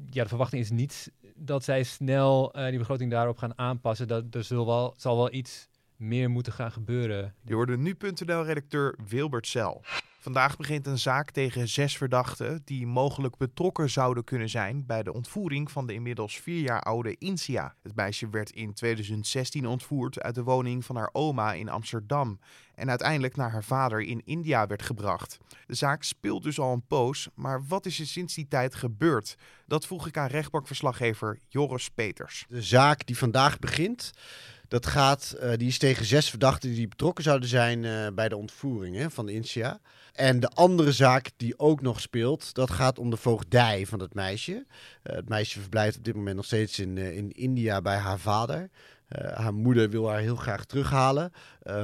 ja, 0.10 0.24
de 0.24 0.28
verwachting 0.28 0.62
is 0.62 0.72
niet 0.72 1.12
dat 1.36 1.64
zij 1.64 1.84
snel 1.84 2.54
eh, 2.54 2.70
die 2.70 2.78
begroting 2.78 3.12
daarop 3.12 3.38
gaan 3.38 3.58
aanpassen. 3.58 4.08
Dat, 4.08 4.36
er 4.36 4.66
wel, 4.66 4.94
zal 4.98 5.18
wel 5.18 5.34
iets 5.34 5.70
meer 6.02 6.30
moeten 6.30 6.54
gaan 6.54 6.72
gebeuren. 6.72 7.36
Je 7.44 7.54
hoorde 7.54 7.78
nu.nl-redacteur 7.78 8.96
Wilbert 9.08 9.48
Cel. 9.48 9.84
Vandaag 10.22 10.58
begint 10.58 10.88
een 10.88 11.00
zaak 11.00 11.32
tegen 11.32 11.68
zes 11.68 11.98
verdachten 11.98 12.62
die 12.66 12.88
mogelijk 12.88 13.38
betrokken 13.38 13.90
zouden 13.90 14.24
kunnen 14.24 14.50
zijn 14.50 14.86
bij 14.86 15.04
de 15.04 15.14
ontvoering 15.14 15.72
van 15.72 15.88
de 15.88 15.94
inmiddels 15.94 16.40
vier 16.40 16.62
jaar 16.62 16.82
oude 16.82 17.16
Insia. 17.18 17.76
Het 17.84 17.96
meisje 17.96 18.30
werd 18.30 18.52
in 18.52 18.74
2016 18.74 19.68
ontvoerd 19.68 20.22
uit 20.22 20.36
de 20.36 20.44
woning 20.44 20.86
van 20.86 20.96
haar 20.96 21.10
oma 21.12 21.54
in 21.54 21.70
Amsterdam 21.70 22.40
en 22.76 22.90
uiteindelijk 22.90 23.36
naar 23.36 23.52
haar 23.52 23.64
vader 23.64 24.02
in 24.02 24.22
India 24.26 24.68
werd 24.68 24.82
gebracht. 24.82 25.38
De 25.66 25.76
zaak 25.76 26.04
speelt 26.04 26.44
dus 26.44 26.60
al 26.60 26.74
een 26.74 26.88
poos, 26.88 27.30
maar 27.36 27.66
wat 27.68 27.86
is 27.86 28.00
er 28.00 28.06
sinds 28.06 28.34
die 28.34 28.48
tijd 28.48 28.76
gebeurd? 28.76 29.36
Dat 29.68 29.86
vroeg 29.86 30.08
ik 30.08 30.18
aan 30.18 30.28
rechtbankverslaggever 30.28 31.40
Joris 31.48 31.90
Peters. 31.90 32.46
De 32.50 32.62
zaak 32.62 33.06
die 33.06 33.18
vandaag 33.18 33.60
begint 33.60 34.12
dat 34.72 34.86
gaat, 34.86 35.36
uh, 35.44 35.52
die 35.56 35.68
is 35.68 35.78
tegen 35.78 36.06
zes 36.06 36.30
verdachten 36.30 36.74
die 36.74 36.88
betrokken 36.88 37.24
zouden 37.24 37.50
zijn 37.50 37.84
uh, 37.84 38.08
bij 38.14 38.30
de 38.30 38.38
ontvoering 38.38 38.96
hè, 38.96 39.10
van 39.10 39.30
Insia. 39.30 39.80
En 40.14 40.40
de 40.40 40.48
andere 40.48 40.92
zaak 40.92 41.32
die 41.38 41.60
ook 41.60 41.82
nog 41.82 42.02
speelt, 42.02 42.54
dat 42.54 42.72
gaat 42.72 43.00
om 43.00 43.10
de 43.10 43.18
voogdij 43.18 43.86
van 43.86 44.00
het 44.00 44.14
meisje. 44.14 44.52
Uh, 44.52 45.16
het 45.16 45.30
meisje 45.30 45.60
verblijft 45.60 45.98
op 45.98 46.04
dit 46.04 46.16
moment 46.16 46.36
nog 46.36 46.46
steeds 46.46 46.80
in, 46.80 46.98
in 46.98 47.32
India 47.32 47.82
bij 47.82 47.98
haar 47.98 48.20
vader. 48.20 48.70
haar 49.34 49.54
moeder 49.54 49.90
wil 49.90 50.10
haar 50.10 50.20
heel 50.20 50.36
graag 50.36 50.66
terughalen. 50.66 51.32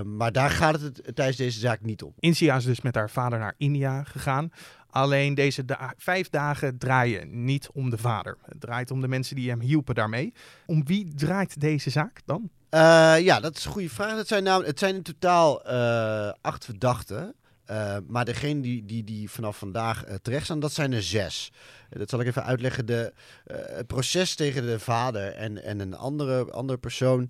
maar 0.06 0.32
daar 0.32 0.50
gaat 0.50 0.82
het 0.82 1.01
tijdens 1.13 1.38
deze 1.38 1.60
zaak 1.60 1.82
niet 1.82 2.03
om. 2.03 2.13
Insia 2.20 2.56
is 2.56 2.65
dus 2.65 2.82
met 2.82 2.96
haar 2.96 3.10
vader 3.10 3.39
naar 3.39 3.53
India 3.58 4.03
gegaan. 4.03 4.51
Alleen 4.97 5.33
deze 5.33 5.65
vijf 5.97 6.29
dagen 6.29 6.77
draaien 6.77 7.43
niet 7.45 7.69
om 7.73 7.89
de 7.89 7.97
vader. 7.97 8.37
Het 8.45 8.61
draait 8.61 8.91
om 8.91 9.01
de 9.01 9.07
mensen 9.07 9.35
die 9.35 9.49
hem 9.49 9.59
hielpen 9.59 9.95
daarmee. 9.95 10.33
Om 10.65 10.85
wie 10.85 11.13
draait 11.15 11.59
deze 11.59 11.89
zaak 11.89 12.21
dan? 12.25 12.49
Uh, 12.71 12.79
ja, 13.19 13.39
dat 13.39 13.57
is 13.57 13.65
een 13.65 13.71
goede 13.71 13.89
vraag. 13.89 14.17
Het 14.17 14.27
zijn, 14.27 14.43
namelijk, 14.43 14.69
het 14.69 14.79
zijn 14.79 14.95
in 14.95 15.01
totaal 15.01 15.71
uh, 15.71 16.33
acht 16.41 16.65
verdachten. 16.65 17.35
Uh, 17.71 17.97
maar 18.07 18.25
degene 18.25 18.62
die, 18.62 18.86
die, 18.86 19.03
die 19.03 19.29
vanaf 19.29 19.57
vandaag 19.57 20.03
terecht 20.21 20.45
staan, 20.45 20.59
dat 20.59 20.74
zijn 20.74 20.93
er 20.93 21.03
zes. 21.03 21.51
dat 21.89 22.09
zal 22.09 22.19
ik 22.19 22.27
even 22.27 22.43
uitleggen. 22.43 22.86
De, 22.86 23.13
het 23.51 23.88
proces 23.88 24.36
tegen 24.36 24.65
de 24.65 24.79
vader 24.79 25.33
en, 25.33 25.63
en 25.63 25.79
een 25.79 25.95
andere, 25.95 26.51
andere 26.51 26.79
persoon, 26.79 27.29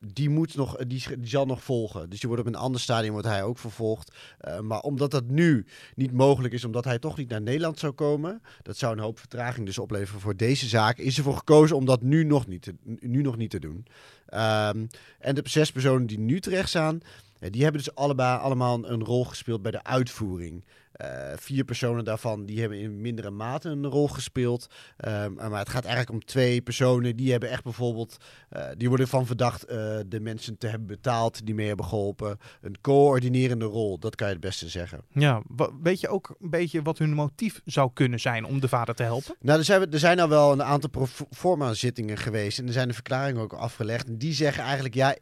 die, 0.00 0.30
moet 0.30 0.56
nog, 0.56 0.76
die, 0.76 1.02
zal 1.22 1.46
nog 1.46 1.62
volgen. 1.62 2.10
Dus 2.10 2.20
die 2.20 2.28
wordt 2.28 2.44
op 2.44 2.48
een 2.54 2.60
ander 2.60 2.80
stadium 2.80 3.12
wordt 3.12 3.26
hij 3.26 3.42
ook 3.42 3.58
vervolgd. 3.58 4.16
maar 4.62 4.80
omdat 4.80 5.10
dat 5.10 5.26
nu 5.26 5.66
niet 5.94 6.12
mogelijk 6.12 6.54
is, 6.54 6.64
omdat 6.64 6.84
hij 6.84 6.98
toch 6.98 7.16
niet 7.16 7.28
naar 7.28 7.42
Nederland 7.42 7.78
zou 7.78 7.92
komen, 7.92 8.42
dat 8.62 8.76
zou 8.76 8.92
een 8.92 9.02
hoop 9.02 9.18
vertraging 9.18 9.66
dus 9.66 9.78
opleveren 9.78 10.20
voor 10.20 10.36
deze 10.36 10.68
zaak, 10.68 10.98
is 10.98 11.16
ervoor 11.16 11.36
gekozen 11.36 11.76
om 11.76 11.84
dat 11.84 12.02
nu 12.02 12.24
nog 12.24 12.46
niet 12.46 12.62
te, 12.62 12.74
nu 13.00 13.22
nog 13.22 13.36
niet 13.36 13.50
te 13.50 13.60
doen. 13.60 13.86
Um, 14.34 14.88
en 15.18 15.34
de 15.34 15.42
zes 15.44 15.72
personen 15.72 16.06
die 16.06 16.18
nu 16.18 16.40
terecht 16.40 16.68
staan, 16.68 17.00
Eh, 17.33 17.33
die 17.50 17.62
hebben 17.62 17.82
dus 17.82 17.94
allebei 17.94 18.38
allemaal 18.38 18.88
een 18.88 19.04
rol 19.04 19.24
gespeeld 19.24 19.62
bij 19.62 19.70
de 19.70 19.84
uitvoering. 19.84 20.64
Eh, 20.94 21.32
vier 21.36 21.64
personen 21.64 22.04
daarvan 22.04 22.44
die 22.44 22.60
hebben 22.60 22.78
in 22.78 23.00
mindere 23.00 23.30
mate 23.30 23.68
een 23.68 23.86
rol 23.86 24.08
gespeeld. 24.08 24.66
Ehm, 24.96 25.34
maar 25.34 25.58
het 25.58 25.68
gaat 25.68 25.84
eigenlijk 25.84 26.14
om 26.14 26.24
twee 26.24 26.62
personen 26.62 27.16
die 27.16 27.30
hebben 27.30 27.50
echt 27.50 27.62
bijvoorbeeld, 27.62 28.16
eh, 28.48 28.66
die 28.76 28.88
worden 28.88 29.08
van 29.08 29.26
verdacht 29.26 29.64
eh, 29.64 29.98
de 30.06 30.20
mensen 30.20 30.58
te 30.58 30.66
hebben 30.66 30.86
betaald 30.88 31.46
die 31.46 31.54
mee 31.54 31.66
hebben 31.66 31.86
geholpen. 31.86 32.38
Een 32.60 32.80
coördinerende 32.80 33.64
rol, 33.64 33.98
dat 33.98 34.14
kan 34.14 34.26
je 34.26 34.32
het 34.32 34.42
beste 34.42 34.68
zeggen. 34.68 35.00
Ja, 35.08 35.42
weet 35.82 36.00
je 36.00 36.08
ook 36.08 36.36
een 36.40 36.50
beetje 36.50 36.82
wat 36.82 36.98
hun 36.98 37.12
motief 37.12 37.60
zou 37.64 37.90
kunnen 37.92 38.20
zijn 38.20 38.44
om 38.44 38.60
de 38.60 38.68
vader 38.68 38.94
te 38.94 39.02
helpen? 39.02 39.36
Nou, 39.40 39.58
er 39.58 39.64
zijn, 39.64 39.92
er 39.92 39.98
zijn 39.98 40.20
al 40.20 40.28
wel 40.28 40.52
een 40.52 40.62
aantal 40.62 40.90
proforma 40.90 41.74
zittingen 41.74 42.16
geweest 42.16 42.58
en 42.58 42.66
er 42.66 42.72
zijn 42.72 42.88
de 42.88 42.94
verklaringen 42.94 43.42
ook 43.42 43.52
afgelegd. 43.52 44.06
En 44.06 44.18
die 44.18 44.32
zeggen 44.32 44.62
eigenlijk, 44.62 44.94
ja, 44.94 45.16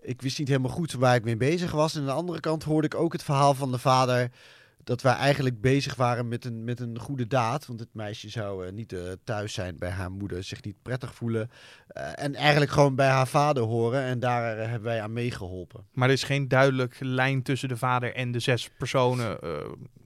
ik 0.00 0.22
wist 0.22 0.38
niet 0.38 0.48
helemaal 0.48 0.70
goed 0.70 0.92
waar 0.92 1.14
ik 1.14 1.24
mee 1.24 1.36
bezig 1.36 1.70
was. 1.70 1.94
En 1.94 2.00
aan 2.00 2.06
de 2.06 2.12
andere 2.12 2.40
kant 2.40 2.62
hoorde 2.62 2.86
ik 2.86 2.94
ook 2.94 3.12
het 3.12 3.22
verhaal 3.22 3.54
van 3.54 3.70
de 3.72 3.78
vader 3.78 4.30
dat 4.88 5.02
wij 5.02 5.12
eigenlijk 5.12 5.60
bezig 5.60 5.94
waren 5.94 6.28
met 6.28 6.44
een, 6.44 6.64
met 6.64 6.80
een 6.80 6.98
goede 6.98 7.26
daad. 7.26 7.66
Want 7.66 7.80
het 7.80 7.88
meisje 7.92 8.28
zou 8.28 8.66
eh, 8.66 8.72
niet 8.72 8.92
eh, 8.92 9.00
thuis 9.24 9.52
zijn 9.52 9.78
bij 9.78 9.90
haar 9.90 10.10
moeder, 10.10 10.44
zich 10.44 10.62
niet 10.62 10.82
prettig 10.82 11.14
voelen. 11.14 11.50
eh, 11.88 12.04
en 12.14 12.34
eigenlijk 12.34 12.70
gewoon 12.70 12.94
bij 12.94 13.08
haar 13.08 13.28
vader 13.28 13.62
horen. 13.62 14.02
En 14.02 14.20
daar 14.20 14.56
hebben 14.56 14.82
wij 14.82 15.02
aan 15.02 15.12
meegeholpen. 15.12 15.84
Maar 15.92 16.08
er 16.08 16.14
is 16.14 16.22
geen 16.22 16.48
duidelijk 16.48 16.96
lijn 17.00 17.42
tussen 17.42 17.68
de 17.68 17.76
vader 17.76 18.14
en 18.14 18.32
de 18.32 18.38
zes 18.38 18.70
personen. 18.78 19.38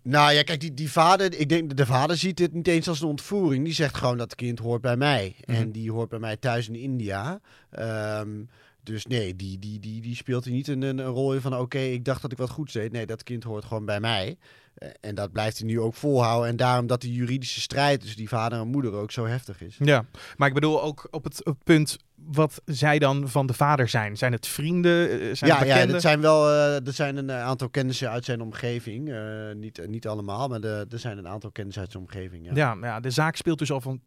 Nou 0.03 0.33
ja, 0.33 0.43
kijk, 0.43 0.61
die, 0.61 0.75
die 0.75 0.91
vader, 0.91 1.35
ik 1.41 1.49
denk 1.49 1.77
de 1.77 1.87
vader 1.87 2.17
ziet 2.17 2.37
dit 2.37 2.53
niet 2.53 2.69
eens 2.69 2.89
als 2.89 3.01
een 3.01 3.09
ontvoering. 3.09 3.65
Die 3.65 3.75
zegt 3.75 3.97
gewoon 3.97 4.17
dat 4.17 4.31
het 4.31 4.41
kind 4.41 4.59
hoort 4.59 4.81
bij 4.81 4.97
mij. 4.97 5.37
Mhm. 5.45 5.57
En 5.57 5.73
die 5.73 5.93
hoort 5.93 6.09
bij 6.09 6.19
mij 6.19 6.37
thuis 6.37 6.69
in 6.69 6.75
India. 6.75 7.41
Ehm, 7.71 8.43
dus 8.83 9.07
nee, 9.07 9.37
die, 9.37 9.59
die, 9.59 9.81
die, 9.81 10.01
die 10.03 10.15
speelt 10.17 10.45
hier 10.45 10.55
niet 10.55 10.69
een, 10.69 10.83
een 10.83 11.05
rol 11.05 11.35
in 11.35 11.41
van 11.41 11.59
oké, 11.59 11.79
ik 11.79 12.05
dacht 12.05 12.23
dat 12.23 12.33
ik 12.33 12.39
wat 12.39 12.51
goeds 12.51 12.73
deed. 12.73 12.93
Nee, 12.93 13.07
dat 13.07 13.23
kind 13.23 13.45
hoort 13.45 13.65
gewoon 13.65 13.85
bij 13.85 14.01
mij. 14.01 14.37
Eh, 14.75 14.89
en 15.01 15.15
dat 15.15 15.33
blijft 15.33 15.59
hij 15.59 15.67
nu 15.67 15.81
ook 15.81 15.95
volhouden. 15.95 16.49
En 16.49 16.57
daarom 16.57 16.87
dat 16.87 17.01
de 17.01 17.13
juridische 17.13 17.61
strijd 17.61 18.01
tussen 18.01 18.19
die 18.19 18.29
vader 18.29 18.59
en 18.61 18.69
moeder 18.69 18.93
ook 18.93 19.11
zo 19.11 19.27
heftig 19.27 19.61
is. 19.63 19.77
ja, 19.79 20.05
maar 20.37 20.49
ik 20.49 20.55
bedoel 20.55 20.83
ook 20.83 21.09
op 21.11 21.25
het 21.25 21.45
op 21.45 21.55
het 21.55 21.65
punt 21.65 21.97
wat 22.15 22.63
zij 22.65 22.99
dan 22.99 23.29
van 23.29 23.47
de 23.47 23.53
vader 23.53 23.89
zijn. 23.89 24.17
Zijn 24.17 24.33
het 24.33 24.47
vrienden? 24.47 25.09
eh, 25.11 25.35
Zijn 25.35 25.51
ja, 25.51 25.59
het 25.59 25.69
ja, 25.69 25.87
dat 25.87 26.01
zijn 26.01 26.21
wel 26.21 26.49
eh, 26.49 26.87
er 26.87 26.93
zijn 26.93 27.17
een 27.17 27.31
aantal 27.31 27.69
kennissen 27.69 28.11
uit 28.11 28.25
zijn 28.25 28.41
omgeving. 28.41 29.15
Niet, 29.55 29.87
niet 29.87 30.07
allemaal, 30.07 30.49
maar 30.49 30.61
de, 30.61 30.87
er 30.91 30.99
zijn 30.99 31.19
een 31.19 31.29
aantal 31.29 31.51
kennissen 31.51 31.83
uit 31.83 31.93
zijn 31.93 32.03
omgeving. 32.05 32.45
Ja. 32.47 32.53
Ja, 32.55 32.77
ja, 32.81 33.01
de 33.01 33.11
zaak 33.11 33.37
speelt 33.37 33.59
dus 33.59 33.73
al 33.73 33.81
van 33.81 34.01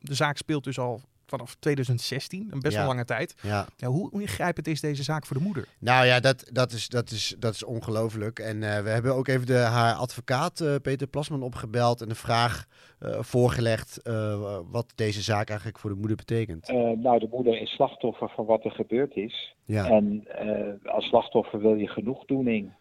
de 0.00 0.14
zaak 0.14 0.36
speelt 0.36 0.64
dus 0.64 0.78
al 0.78 1.00
vanaf 1.26 1.54
2016, 1.58 2.48
een 2.50 2.60
best 2.60 2.74
Ja. 2.74 2.78
wel 2.80 2.88
lange 2.88 3.04
tijd. 3.04 3.34
ja. 3.42 3.66
Ja, 3.76 3.88
hoe 3.88 4.20
ingrijpend 4.20 4.66
is 4.66 4.80
deze 4.80 5.02
zaak 5.02 5.26
voor 5.26 5.36
de 5.36 5.42
moeder? 5.42 5.64
Nou 5.78 6.06
ja, 6.06 6.20
dat, 6.20 6.48
dat 6.52 6.72
is, 6.72 6.88
dat 6.88 7.10
is, 7.10 7.34
dat 7.38 7.54
is 7.54 7.64
ongelooflijk. 7.64 8.38
En 8.38 8.62
eh, 8.62 8.82
we 8.82 8.88
hebben 8.88 9.14
ook 9.14 9.28
even 9.28 9.46
de, 9.46 9.54
haar 9.56 9.94
advocaat 9.94 10.60
eh, 10.60 10.74
Peter 10.82 11.06
Plasman 11.06 11.42
opgebeld 11.42 12.00
en 12.00 12.08
de 12.08 12.14
vraag 12.14 12.64
eh, 12.98 13.18
voorgelegd 13.22 13.96
eh, 14.02 14.58
wat 14.70 14.92
deze 14.94 15.22
zaak 15.22 15.48
eigenlijk 15.48 15.78
voor 15.78 15.90
de 15.90 15.96
moeder 15.96 16.16
betekent. 16.16 16.68
Eh, 16.68 16.76
nou, 16.76 17.18
de 17.18 17.28
moeder 17.30 17.60
is 17.60 17.70
slachtoffer 17.70 18.28
van 18.28 18.44
wat 18.44 18.64
er 18.64 18.70
gebeurd 18.70 19.16
is. 19.16 19.54
Ja, 19.64 19.86
En 19.86 20.24
eh, 20.28 20.92
als 20.92 21.04
slachtoffer 21.04 21.60
wil 21.60 21.74
je 21.74 21.88
genoegdoening. 21.88 22.72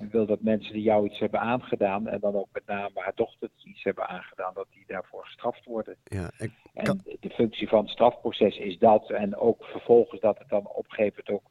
Je 0.00 0.08
wil 0.10 0.26
dat 0.26 0.42
mensen 0.42 0.72
die 0.72 0.82
jou 0.82 1.06
iets 1.06 1.18
hebben 1.18 1.40
aangedaan, 1.40 2.08
en 2.08 2.20
dan 2.20 2.34
ook 2.34 2.48
met 2.52 2.66
name 2.66 2.90
haar 2.94 3.12
dochter 3.14 3.50
iets 3.64 3.82
hebben 3.82 4.08
aangedaan, 4.08 4.54
dat 4.54 4.66
die 4.70 4.84
daarvoor 4.86 5.24
gestraft 5.24 5.64
worden. 5.64 5.96
ja. 6.04 6.30
Ik, 6.38 6.52
En 6.74 7.00
de 7.20 7.30
functie 7.30 7.68
van 7.68 7.78
het 7.78 7.90
strafproces 7.90 8.56
is 8.56 8.78
dat. 8.78 9.10
En 9.10 9.36
ook 9.36 9.64
vervolgens 9.64 10.20
dat 10.20 10.38
het 10.38 10.48
dan 10.48 10.66
op 10.66 10.84
een 10.84 10.94
gegeven 10.94 11.22
moment 11.26 11.44
ook 11.44 11.50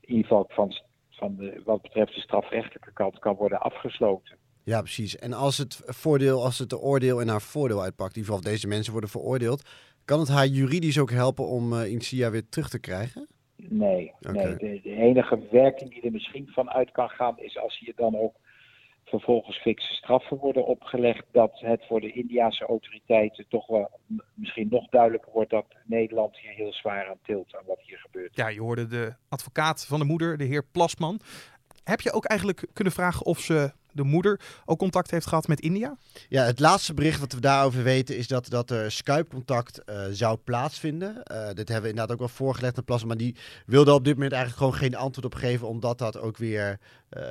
in 0.00 0.14
ieder 0.14 0.26
geval 0.26 0.46
van, 0.48 0.72
van 1.10 1.36
de, 1.36 1.62
wat 1.64 1.82
betreft 1.82 2.14
de 2.14 2.20
strafrechtelijke 2.20 2.92
kant 2.92 3.18
kan 3.18 3.34
worden 3.34 3.60
afgesloten. 3.60 4.36
ja, 4.64 4.80
precies. 4.80 5.16
En 5.16 5.32
als 5.32 5.58
het 5.58 5.82
voordeel, 5.84 6.44
als 6.44 6.58
het 6.58 6.70
de 6.70 6.78
oordeel 6.78 7.20
in 7.20 7.28
haar 7.28 7.42
voordeel 7.42 7.82
uitpakt, 7.82 8.16
in 8.16 8.20
ieder 8.20 8.34
geval 8.34 8.52
deze 8.52 8.66
mensen 8.66 8.92
worden 8.92 9.10
veroordeeld, 9.10 9.68
kan 10.04 10.20
het 10.20 10.28
haar 10.28 10.46
juridisch 10.46 10.98
ook 10.98 11.10
helpen 11.10 11.46
om 11.46 11.74
Insia 11.74 12.30
weer 12.30 12.48
terug 12.48 12.68
te 12.68 12.78
krijgen? 12.78 13.28
Nee, 13.68 14.12
nee. 14.20 14.56
De, 14.56 14.80
de 14.82 14.96
enige 14.96 15.38
werking 15.50 15.90
die 15.90 16.02
er 16.02 16.12
misschien 16.12 16.48
van 16.48 16.70
uit 16.70 16.90
kan 16.90 17.08
gaan 17.08 17.38
is 17.38 17.58
als 17.58 17.78
hier 17.78 17.92
dan 17.96 18.16
ook 18.18 18.34
vervolgens 19.04 19.58
fikse 19.58 19.92
straffen 19.92 20.36
worden 20.36 20.66
opgelegd, 20.66 21.24
dat 21.32 21.50
het 21.54 21.84
voor 21.86 22.00
de 22.00 22.12
Indiase 22.12 22.64
autoriteiten 22.64 23.46
toch 23.48 23.66
wel 23.66 23.90
misschien 24.34 24.68
nog 24.70 24.88
duidelijker 24.88 25.32
wordt 25.32 25.50
dat 25.50 25.66
Nederland 25.84 26.38
hier 26.38 26.52
heel 26.52 26.72
zwaar 26.72 27.08
aan 27.08 27.18
tilt 27.22 27.56
aan 27.56 27.64
wat 27.66 27.80
hier 27.80 27.98
gebeurt. 27.98 28.36
Ja, 28.36 28.48
je 28.48 28.60
hoorde 28.60 28.86
de 28.86 29.14
advocaat 29.28 29.86
van 29.86 29.98
de 29.98 30.04
moeder, 30.04 30.36
de 30.36 30.44
heer 30.44 30.64
Plasman. 30.72 31.20
Heb 31.84 32.00
je 32.00 32.12
ook 32.12 32.24
eigenlijk 32.24 32.66
kunnen 32.72 32.92
vragen 32.92 33.26
of 33.26 33.38
ze, 33.38 33.72
de 33.96 34.02
moeder, 34.02 34.40
ook 34.64 34.78
contact 34.78 35.10
heeft 35.10 35.26
gehad 35.26 35.48
met 35.48 35.60
India? 35.60 35.96
Ja, 36.28 36.44
het 36.44 36.60
laatste 36.60 36.94
bericht 36.94 37.20
wat 37.20 37.32
we 37.32 37.40
daarover 37.40 37.82
weten 37.82 38.16
is 38.16 38.26
dat, 38.26 38.48
dat 38.48 38.70
er 38.70 38.92
Skype-contact 38.92 39.84
eh, 39.84 40.04
zou 40.10 40.36
plaatsvinden. 40.36 41.22
Eh, 41.22 41.46
dit 41.46 41.68
hebben 41.68 41.82
we 41.82 41.88
inderdaad 41.88 42.12
ook 42.12 42.18
wel 42.18 42.28
voorgelegd 42.28 42.76
aan 42.76 42.84
Plasma, 42.84 43.06
maar 43.06 43.16
die 43.16 43.36
wilde 43.66 43.92
op 43.92 44.04
dit 44.04 44.14
moment 44.14 44.32
eigenlijk 44.32 44.62
gewoon 44.62 44.80
geen 44.80 44.96
antwoord 44.96 45.26
op 45.26 45.34
geven, 45.34 45.68
omdat 45.68 45.98
dat 45.98 46.18
ook 46.18 46.36
weer 46.36 46.80
eh, 47.08 47.22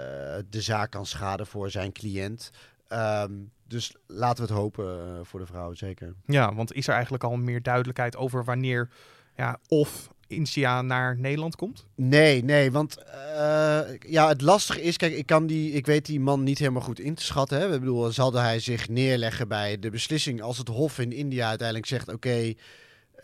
de 0.49 0.61
zaak 0.61 0.91
kan 0.91 1.05
schaden 1.05 1.47
voor 1.47 1.69
zijn 1.69 1.91
cliënt. 1.91 2.51
Ehm, 2.87 3.33
dus 3.67 3.95
laten 4.07 4.45
we 4.45 4.53
het 4.53 4.61
hopen 4.61 5.19
voor 5.25 5.39
de 5.39 5.45
vrouw, 5.45 5.73
zeker. 5.73 6.13
Ja, 6.25 6.55
want 6.55 6.73
is 6.73 6.87
er 6.87 6.93
eigenlijk 6.93 7.23
al 7.23 7.35
meer 7.35 7.61
duidelijkheid 7.61 8.15
over 8.15 8.43
wanneer 8.43 8.89
ja, 9.35 9.59
of 9.67 10.09
India 10.27 10.81
naar 10.81 11.17
Nederland 11.19 11.55
komt? 11.55 11.85
Nee, 11.95 12.43
nee, 12.43 12.71
want 12.71 12.97
eh, 12.97 13.79
ja, 13.99 14.27
het 14.27 14.41
lastige 14.41 14.81
is, 14.81 14.97
kijk, 14.97 15.13
ik, 15.13 15.25
kan 15.25 15.47
die, 15.47 15.71
ik 15.71 15.85
weet 15.85 16.05
die 16.05 16.19
man 16.19 16.43
niet 16.43 16.59
helemaal 16.59 16.81
goed 16.81 16.99
in 16.99 17.15
te 17.15 17.23
schatten. 17.23 17.59
Hè. 17.59 17.73
Ik 17.73 17.79
bedoel, 17.79 18.11
zal 18.11 18.33
hij 18.33 18.59
zich 18.59 18.89
neerleggen 18.89 19.47
bij 19.47 19.79
de 19.79 19.89
beslissing 19.89 20.41
als 20.41 20.57
het 20.57 20.67
Hof 20.67 20.99
in 20.99 21.11
India 21.11 21.47
uiteindelijk 21.47 21.87
zegt, 21.87 22.13
oké, 22.13 22.53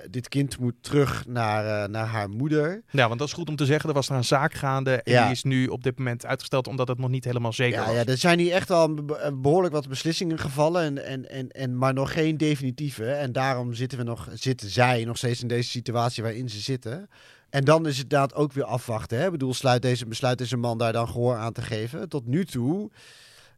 dit 0.10 0.28
kind 0.30 0.60
moet 0.60 0.74
terug 0.82 1.24
naar, 1.28 1.84
eh, 1.84 1.90
naar 1.90 2.06
haar 2.06 2.30
moeder. 2.30 2.82
Ja, 2.92 3.08
want 3.08 3.20
dat 3.20 3.28
is 3.28 3.34
goed 3.34 3.50
om 3.50 3.56
te 3.56 3.66
zeggen. 3.66 3.90
Er 3.90 3.96
was 3.96 4.10
er 4.10 4.16
een 4.16 4.24
zaak 4.24 4.54
gaande 4.54 5.02
en 5.02 5.14
Ja. 5.14 5.24
die 5.24 5.32
is 5.32 5.44
nu 5.44 5.68
op 5.68 5.84
dit 5.84 5.98
moment 5.98 6.26
uitgesteld 6.26 6.68
omdat 6.68 6.88
het 6.88 6.98
nog 6.98 7.10
niet 7.10 7.24
helemaal 7.26 7.54
zeker 7.54 7.80
Ja, 7.80 7.86
was. 7.86 7.96
ja, 7.96 8.06
er 8.06 8.18
zijn 8.18 8.40
hier 8.40 8.54
echt 8.54 8.72
al 8.72 8.94
be- 8.94 9.38
behoorlijk 9.42 9.74
wat 9.74 9.88
beslissingen 9.88 10.40
gevallen, 10.40 10.84
en, 10.84 11.06
en, 11.06 11.30
en, 11.30 11.50
en, 11.50 11.78
maar 11.78 11.94
nog 11.94 12.14
geen 12.14 12.38
definitieve. 12.38 13.12
En 13.12 13.32
daarom 13.32 13.74
zitten, 13.74 13.98
we 13.98 14.04
nog, 14.04 14.28
zitten 14.34 14.70
zij 14.70 15.04
nog 15.06 15.18
steeds 15.18 15.42
in 15.42 15.48
deze 15.48 15.70
situatie 15.70 16.24
waarin 16.24 16.50
ze 16.50 16.60
zitten. 16.60 17.10
En 17.50 17.64
dan 17.66 17.88
is 17.88 17.94
het 17.98 18.04
inderdaad 18.04 18.34
ook 18.36 18.54
weer 18.54 18.64
afwachten. 18.64 19.18
Hè? 19.18 19.26
Ik 19.26 19.32
bedoel, 19.32 19.54
sluit 19.54 19.82
deze, 19.82 20.06
besluit 20.06 20.38
deze 20.38 20.58
man 20.58 20.78
daar 20.78 20.94
dan 20.94 21.08
gehoor 21.08 21.36
aan 21.36 21.54
te 21.54 21.62
geven. 21.62 22.10
Tot 22.10 22.26
nu 22.26 22.46
toe, 22.46 22.92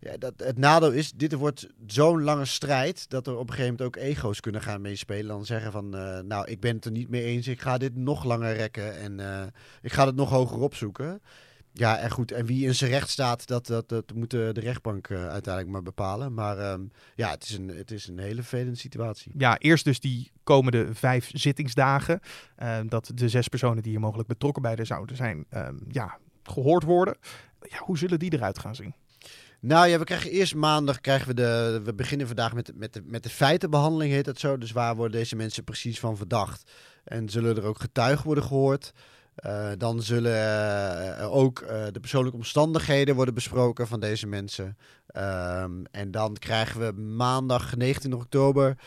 ja, 0.03 0.17
dat, 0.17 0.33
het 0.37 0.57
nadeel 0.57 0.91
is, 0.91 1.11
dit 1.11 1.33
wordt 1.33 1.67
zo'n 1.85 2.23
lange 2.23 2.45
strijd... 2.45 3.09
dat 3.09 3.27
er 3.27 3.33
op 3.33 3.49
een 3.49 3.53
gegeven 3.53 3.75
moment 3.77 3.97
ook 3.97 4.03
ego's 4.03 4.39
kunnen 4.39 4.61
gaan 4.61 4.81
meespelen. 4.81 5.27
Dan 5.27 5.45
zeggen 5.45 5.71
van, 5.71 5.95
eh, 5.95 6.19
nou, 6.19 6.47
ik 6.47 6.59
ben 6.59 6.75
het 6.75 6.85
er 6.85 6.91
niet 6.91 7.09
mee 7.09 7.23
eens. 7.23 7.47
Ik 7.47 7.61
ga 7.61 7.77
dit 7.77 7.95
nog 7.95 8.23
langer 8.23 8.55
rekken 8.55 8.97
en 8.97 9.19
eh, 9.19 9.47
ik 9.81 9.93
ga 9.93 10.05
het 10.05 10.15
nog 10.15 10.29
hoger 10.29 10.59
opzoeken. 10.59 11.21
Ja, 11.73 11.97
en 11.97 12.11
goed. 12.11 12.31
En 12.31 12.45
wie 12.45 12.65
in 12.65 12.75
zijn 12.75 12.91
recht 12.91 13.09
staat, 13.09 13.47
dat, 13.47 13.67
dat, 13.67 13.89
dat 13.89 14.13
moet 14.13 14.31
de, 14.31 14.51
rechtbank 14.51 15.07
eh, 15.07 15.27
uiteindelijk 15.27 15.73
maar 15.73 15.83
bepalen. 15.83 16.33
Maar 16.33 16.57
ehm, 16.57 16.81
ja, 17.15 17.29
het 17.29 17.43
is, 17.43 17.57
een, 17.57 17.67
het 17.67 17.91
is 17.91 18.07
een 18.07 18.19
hele 18.19 18.41
vervelende 18.41 18.77
situatie. 18.77 19.31
Ja, 19.37 19.57
eerst 19.57 19.85
dus 19.85 19.99
die 19.99 20.31
komende 20.43 20.93
vijf 20.93 21.29
zittingsdagen. 21.33 22.19
dat 22.87 23.11
de 23.13 23.29
zes 23.29 23.47
personen 23.47 23.83
die 23.83 23.91
hier 23.91 24.01
mogelijk 24.01 24.27
betrokken 24.27 24.61
bij 24.61 24.75
de 24.75 24.85
zouden 24.85 25.15
zijn, 25.15 25.45
ehm, 25.49 25.77
ja, 25.87 26.17
gehoord 26.43 26.83
worden. 26.83 27.17
Ja, 27.61 27.77
hoe 27.77 27.97
zullen 27.97 28.19
die 28.19 28.33
eruit 28.33 28.59
gaan 28.59 28.75
zien? 28.75 28.93
Nou 29.65 29.87
ja, 29.87 29.99
we 29.99 30.03
krijgen 30.03 30.31
eerst 30.31 30.55
maandag, 30.55 31.01
krijgen 31.01 31.27
we 31.27 31.33
de, 31.33 31.81
we 31.83 31.93
beginnen 31.93 32.27
vandaag 32.27 32.53
met, 32.53 32.71
met, 32.75 32.93
de, 32.93 33.01
met 33.05 33.23
de 33.23 33.29
feitenbehandeling, 33.29 34.11
heet 34.11 34.25
het 34.25 34.39
zo. 34.39 34.57
Dus 34.57 34.71
waar 34.71 34.95
worden 34.95 35.17
deze 35.17 35.35
mensen 35.35 35.63
precies 35.63 35.99
van 35.99 36.17
verdacht? 36.17 36.71
En 37.03 37.29
zullen 37.29 37.57
er 37.57 37.65
ook 37.65 37.79
getuigen 37.79 38.25
worden 38.25 38.43
gehoord? 38.43 38.91
Eh, 39.35 39.71
dan 39.77 40.01
zullen 40.01 41.17
eh, 41.17 41.33
ook 41.35 41.59
eh, 41.59 41.85
de 41.91 41.99
persoonlijke 41.99 42.37
omstandigheden 42.37 43.15
worden 43.15 43.33
besproken 43.33 43.87
van 43.87 43.99
deze 43.99 44.27
mensen. 44.27 44.77
Ehm, 45.07 45.83
en 45.91 46.11
dan 46.11 46.33
krijgen 46.33 46.79
we 46.79 47.01
maandag 47.01 47.75
19 47.75 48.13
oktober 48.13 48.77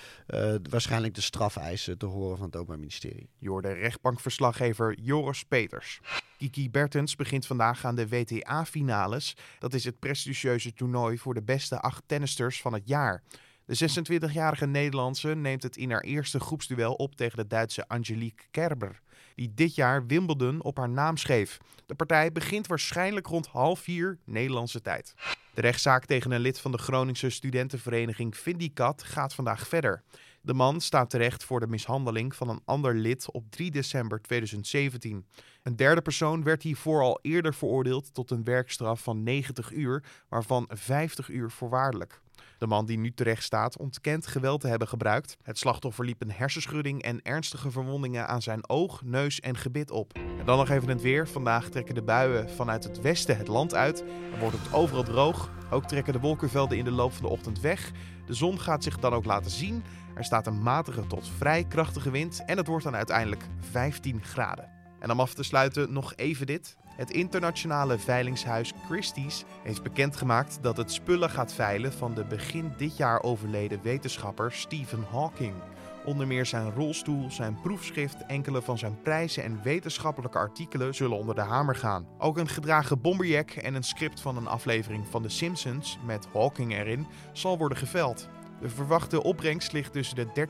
waarschijnlijk 0.70 1.14
de 1.14 1.20
strafeisen 1.20 1.98
te 1.98 2.06
horen 2.06 2.36
van 2.36 2.46
het 2.46 2.54
Openbaar 2.54 2.78
Ministerie. 2.78 3.28
Je 3.38 3.48
hoorde 3.48 3.72
rechtbankverslaggever 3.72 4.98
Joris 5.00 5.44
Peters. 5.44 6.00
Kiki 6.38 6.70
Bertens 6.70 7.16
begint 7.16 7.46
vandaag 7.46 7.84
aan 7.84 7.94
de 7.94 8.08
WTA-finales. 8.08 9.36
Dat 9.58 9.74
is 9.74 9.84
het 9.84 9.98
prestigieuze 9.98 10.72
toernooi 10.72 11.18
voor 11.18 11.34
de 11.34 11.42
beste 11.42 11.80
acht 11.80 12.02
tennisters 12.06 12.60
van 12.60 12.72
het 12.72 12.88
jaar. 12.88 13.22
De 13.66 13.90
26-jarige 14.30 14.66
Nederlandse 14.66 15.28
neemt 15.34 15.62
het 15.62 15.76
in 15.76 15.90
haar 15.90 16.00
eerste 16.00 16.40
groepsduel 16.40 16.94
op 16.94 17.14
tegen 17.14 17.36
de 17.36 17.46
Duitse 17.46 17.88
Angelique 17.88 18.46
Kerber, 18.50 19.00
die 19.34 19.54
dit 19.54 19.74
jaar 19.74 20.06
Wimbledon 20.06 20.62
op 20.62 20.76
haar 20.76 20.88
naam 20.88 21.16
schreef. 21.16 21.58
De 21.86 21.94
partij 21.94 22.32
begint 22.32 22.66
waarschijnlijk 22.66 23.26
rond 23.26 23.46
half 23.46 23.80
vier 23.80 24.18
Nederlandse 24.24 24.80
tijd. 24.80 25.14
De 25.54 25.60
rechtszaak 25.60 26.04
tegen 26.04 26.30
een 26.30 26.40
lid 26.40 26.60
van 26.60 26.72
de 26.72 26.78
Groningse 26.78 27.30
studentenvereniging 27.30 28.36
Vindicat 28.36 29.02
gaat 29.02 29.34
vandaag 29.34 29.68
verder. 29.68 30.02
De 30.40 30.54
man 30.54 30.80
staat 30.80 31.10
terecht 31.10 31.44
voor 31.44 31.60
de 31.60 31.66
mishandeling 31.66 32.34
van 32.34 32.48
een 32.48 32.62
ander 32.64 32.94
lid 32.94 33.30
op 33.30 33.50
3 33.50 33.70
december 33.70 34.20
2017. 34.20 35.26
Een 35.62 35.76
derde 35.76 36.02
persoon 36.02 36.42
werd 36.42 36.62
hiervoor 36.62 37.02
al 37.02 37.18
eerder 37.22 37.54
veroordeeld 37.54 38.14
tot 38.14 38.30
een 38.30 38.44
werkstraf 38.44 39.02
van 39.02 39.22
90 39.22 39.72
uur, 39.72 40.04
waarvan 40.28 40.68
50 40.72 41.28
uur 41.28 41.50
voorwaardelijk. 41.50 42.20
De 42.58 42.66
man 42.66 42.86
die 42.86 42.98
nu 42.98 43.12
terecht 43.12 43.42
staat 43.42 43.78
ontkent 43.78 44.26
geweld 44.26 44.60
te 44.60 44.68
hebben 44.68 44.88
gebruikt. 44.88 45.36
Het 45.42 45.58
slachtoffer 45.58 46.04
liep 46.04 46.22
een 46.22 46.32
hersenschudding 46.32 47.02
en 47.02 47.22
ernstige 47.22 47.70
verwondingen 47.70 48.28
aan 48.28 48.42
zijn 48.42 48.68
oog, 48.68 49.02
neus 49.02 49.40
en 49.40 49.56
gebit 49.56 49.90
op. 49.90 50.12
En 50.14 50.44
dan 50.44 50.56
nog 50.56 50.68
even 50.68 50.88
het 50.88 51.02
weer. 51.02 51.28
Vandaag 51.28 51.68
trekken 51.68 51.94
de 51.94 52.02
buien 52.02 52.50
vanuit 52.50 52.84
het 52.84 53.00
westen 53.00 53.36
het 53.36 53.48
land 53.48 53.74
uit 53.74 54.04
en 54.32 54.40
wordt 54.40 54.56
het 54.58 54.72
overal 54.72 55.02
droog. 55.02 55.50
Ook 55.70 55.84
trekken 55.84 56.12
de 56.12 56.20
wolkenvelden 56.20 56.78
in 56.78 56.84
de 56.84 56.90
loop 56.90 57.12
van 57.12 57.22
de 57.22 57.32
ochtend 57.32 57.60
weg. 57.60 57.90
De 58.26 58.34
zon 58.34 58.60
gaat 58.60 58.82
zich 58.82 58.98
dan 58.98 59.12
ook 59.12 59.24
laten 59.24 59.50
zien. 59.50 59.84
Er 60.14 60.24
staat 60.24 60.46
een 60.46 60.62
matige 60.62 61.06
tot 61.06 61.28
vrij 61.36 61.64
krachtige 61.64 62.10
wind 62.10 62.44
en 62.44 62.56
het 62.56 62.66
wordt 62.66 62.84
dan 62.84 62.96
uiteindelijk 62.96 63.44
15 63.60 64.22
graden. 64.22 64.70
En 65.00 65.10
om 65.10 65.20
af 65.20 65.34
te 65.34 65.42
sluiten 65.42 65.92
nog 65.92 66.14
even 66.14 66.46
dit. 66.46 66.76
Het 66.96 67.10
internationale 67.10 67.98
veilingshuis 67.98 68.72
Christie's 68.86 69.44
heeft 69.62 69.82
bekendgemaakt 69.82 70.58
dat 70.60 70.76
het 70.76 70.92
spullen 70.92 71.30
gaat 71.30 71.52
veilen 71.52 71.92
van 71.92 72.14
de 72.14 72.24
begin 72.24 72.72
dit 72.76 72.96
jaar 72.96 73.22
overleden 73.22 73.80
wetenschapper 73.82 74.52
Stephen 74.52 75.04
Hawking. 75.10 75.54
Onder 76.04 76.26
meer 76.26 76.46
zijn 76.46 76.72
rolstoel, 76.72 77.30
zijn 77.30 77.60
proefschrift, 77.60 78.26
enkele 78.26 78.62
van 78.62 78.78
zijn 78.78 79.02
prijzen 79.02 79.42
en 79.42 79.60
wetenschappelijke 79.62 80.38
artikelen 80.38 80.94
zullen 80.94 81.18
onder 81.18 81.34
de 81.34 81.40
hamer 81.40 81.76
gaan. 81.76 82.06
Ook 82.18 82.38
een 82.38 82.48
gedragen 82.48 83.00
bomberjack 83.00 83.50
en 83.50 83.74
een 83.74 83.82
script 83.82 84.20
van 84.20 84.36
een 84.36 84.46
aflevering 84.46 85.06
van 85.10 85.22
The 85.22 85.28
Simpsons 85.28 85.98
met 86.04 86.28
Hawking 86.32 86.72
erin 86.72 87.06
zal 87.32 87.58
worden 87.58 87.78
geveld. 87.78 88.28
De 88.60 88.68
verwachte 88.68 89.22
opbrengst 89.22 89.72
ligt 89.72 89.92
tussen 89.92 90.16
de 90.16 90.48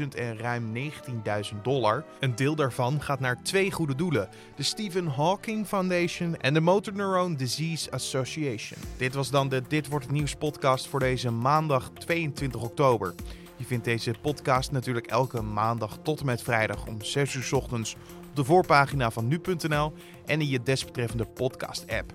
13.000 0.00 0.18
en 0.18 0.38
ruim 0.38 0.74
19.000 0.74 1.62
dollar. 1.62 2.04
Een 2.20 2.36
deel 2.36 2.54
daarvan 2.54 3.02
gaat 3.02 3.20
naar 3.20 3.42
twee 3.42 3.70
goede 3.70 3.94
doelen: 3.94 4.28
de 4.56 4.62
Stephen 4.62 5.06
Hawking 5.06 5.66
Foundation 5.66 6.36
en 6.36 6.54
de 6.54 6.60
Motor 6.60 6.94
Neurone 6.94 7.36
Disease 7.36 7.90
Association. 7.90 8.80
Dit 8.96 9.14
was 9.14 9.30
dan 9.30 9.48
de 9.48 9.62
Dit 9.68 9.88
wordt 9.88 10.04
het 10.04 10.14
nieuws 10.14 10.34
podcast 10.34 10.86
voor 10.86 11.00
deze 11.00 11.30
maandag 11.30 11.90
22 11.94 12.62
oktober. 12.62 13.14
Je 13.56 13.64
vindt 13.64 13.84
deze 13.84 14.14
podcast 14.20 14.70
natuurlijk 14.70 15.06
elke 15.06 15.42
maandag 15.42 15.98
tot 16.02 16.20
en 16.20 16.26
met 16.26 16.42
vrijdag 16.42 16.86
om 16.86 17.02
6 17.02 17.34
uur 17.34 17.48
ochtends 17.52 17.94
op 18.28 18.36
de 18.36 18.44
voorpagina 18.44 19.10
van 19.10 19.28
nu.nl 19.28 19.92
en 20.26 20.40
in 20.40 20.48
je 20.48 20.62
desbetreffende 20.62 21.24
podcast-app. 21.24 22.12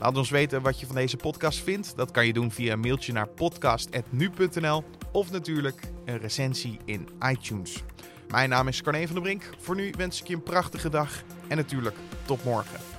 Laat 0.00 0.16
ons 0.16 0.30
weten 0.30 0.62
wat 0.62 0.80
je 0.80 0.86
van 0.86 0.94
deze 0.94 1.16
podcast 1.16 1.58
vindt. 1.58 1.96
Dat 1.96 2.10
kan 2.10 2.26
je 2.26 2.32
doen 2.32 2.50
via 2.50 2.72
een 2.72 2.80
mailtje 2.80 3.12
naar 3.12 3.28
podcast.nu.nl 3.28 4.84
of 5.12 5.30
natuurlijk 5.30 5.80
een 6.04 6.18
recensie 6.18 6.78
in 6.84 7.08
iTunes. 7.28 7.82
Mijn 8.28 8.48
naam 8.48 8.68
is 8.68 8.82
Carne 8.82 9.06
van 9.06 9.14
der 9.14 9.22
Brink. 9.22 9.50
Voor 9.58 9.74
nu 9.74 9.92
wens 9.96 10.20
ik 10.20 10.26
je 10.26 10.34
een 10.34 10.42
prachtige 10.42 10.88
dag 10.88 11.22
en 11.48 11.56
natuurlijk 11.56 11.96
tot 12.26 12.44
morgen. 12.44 12.89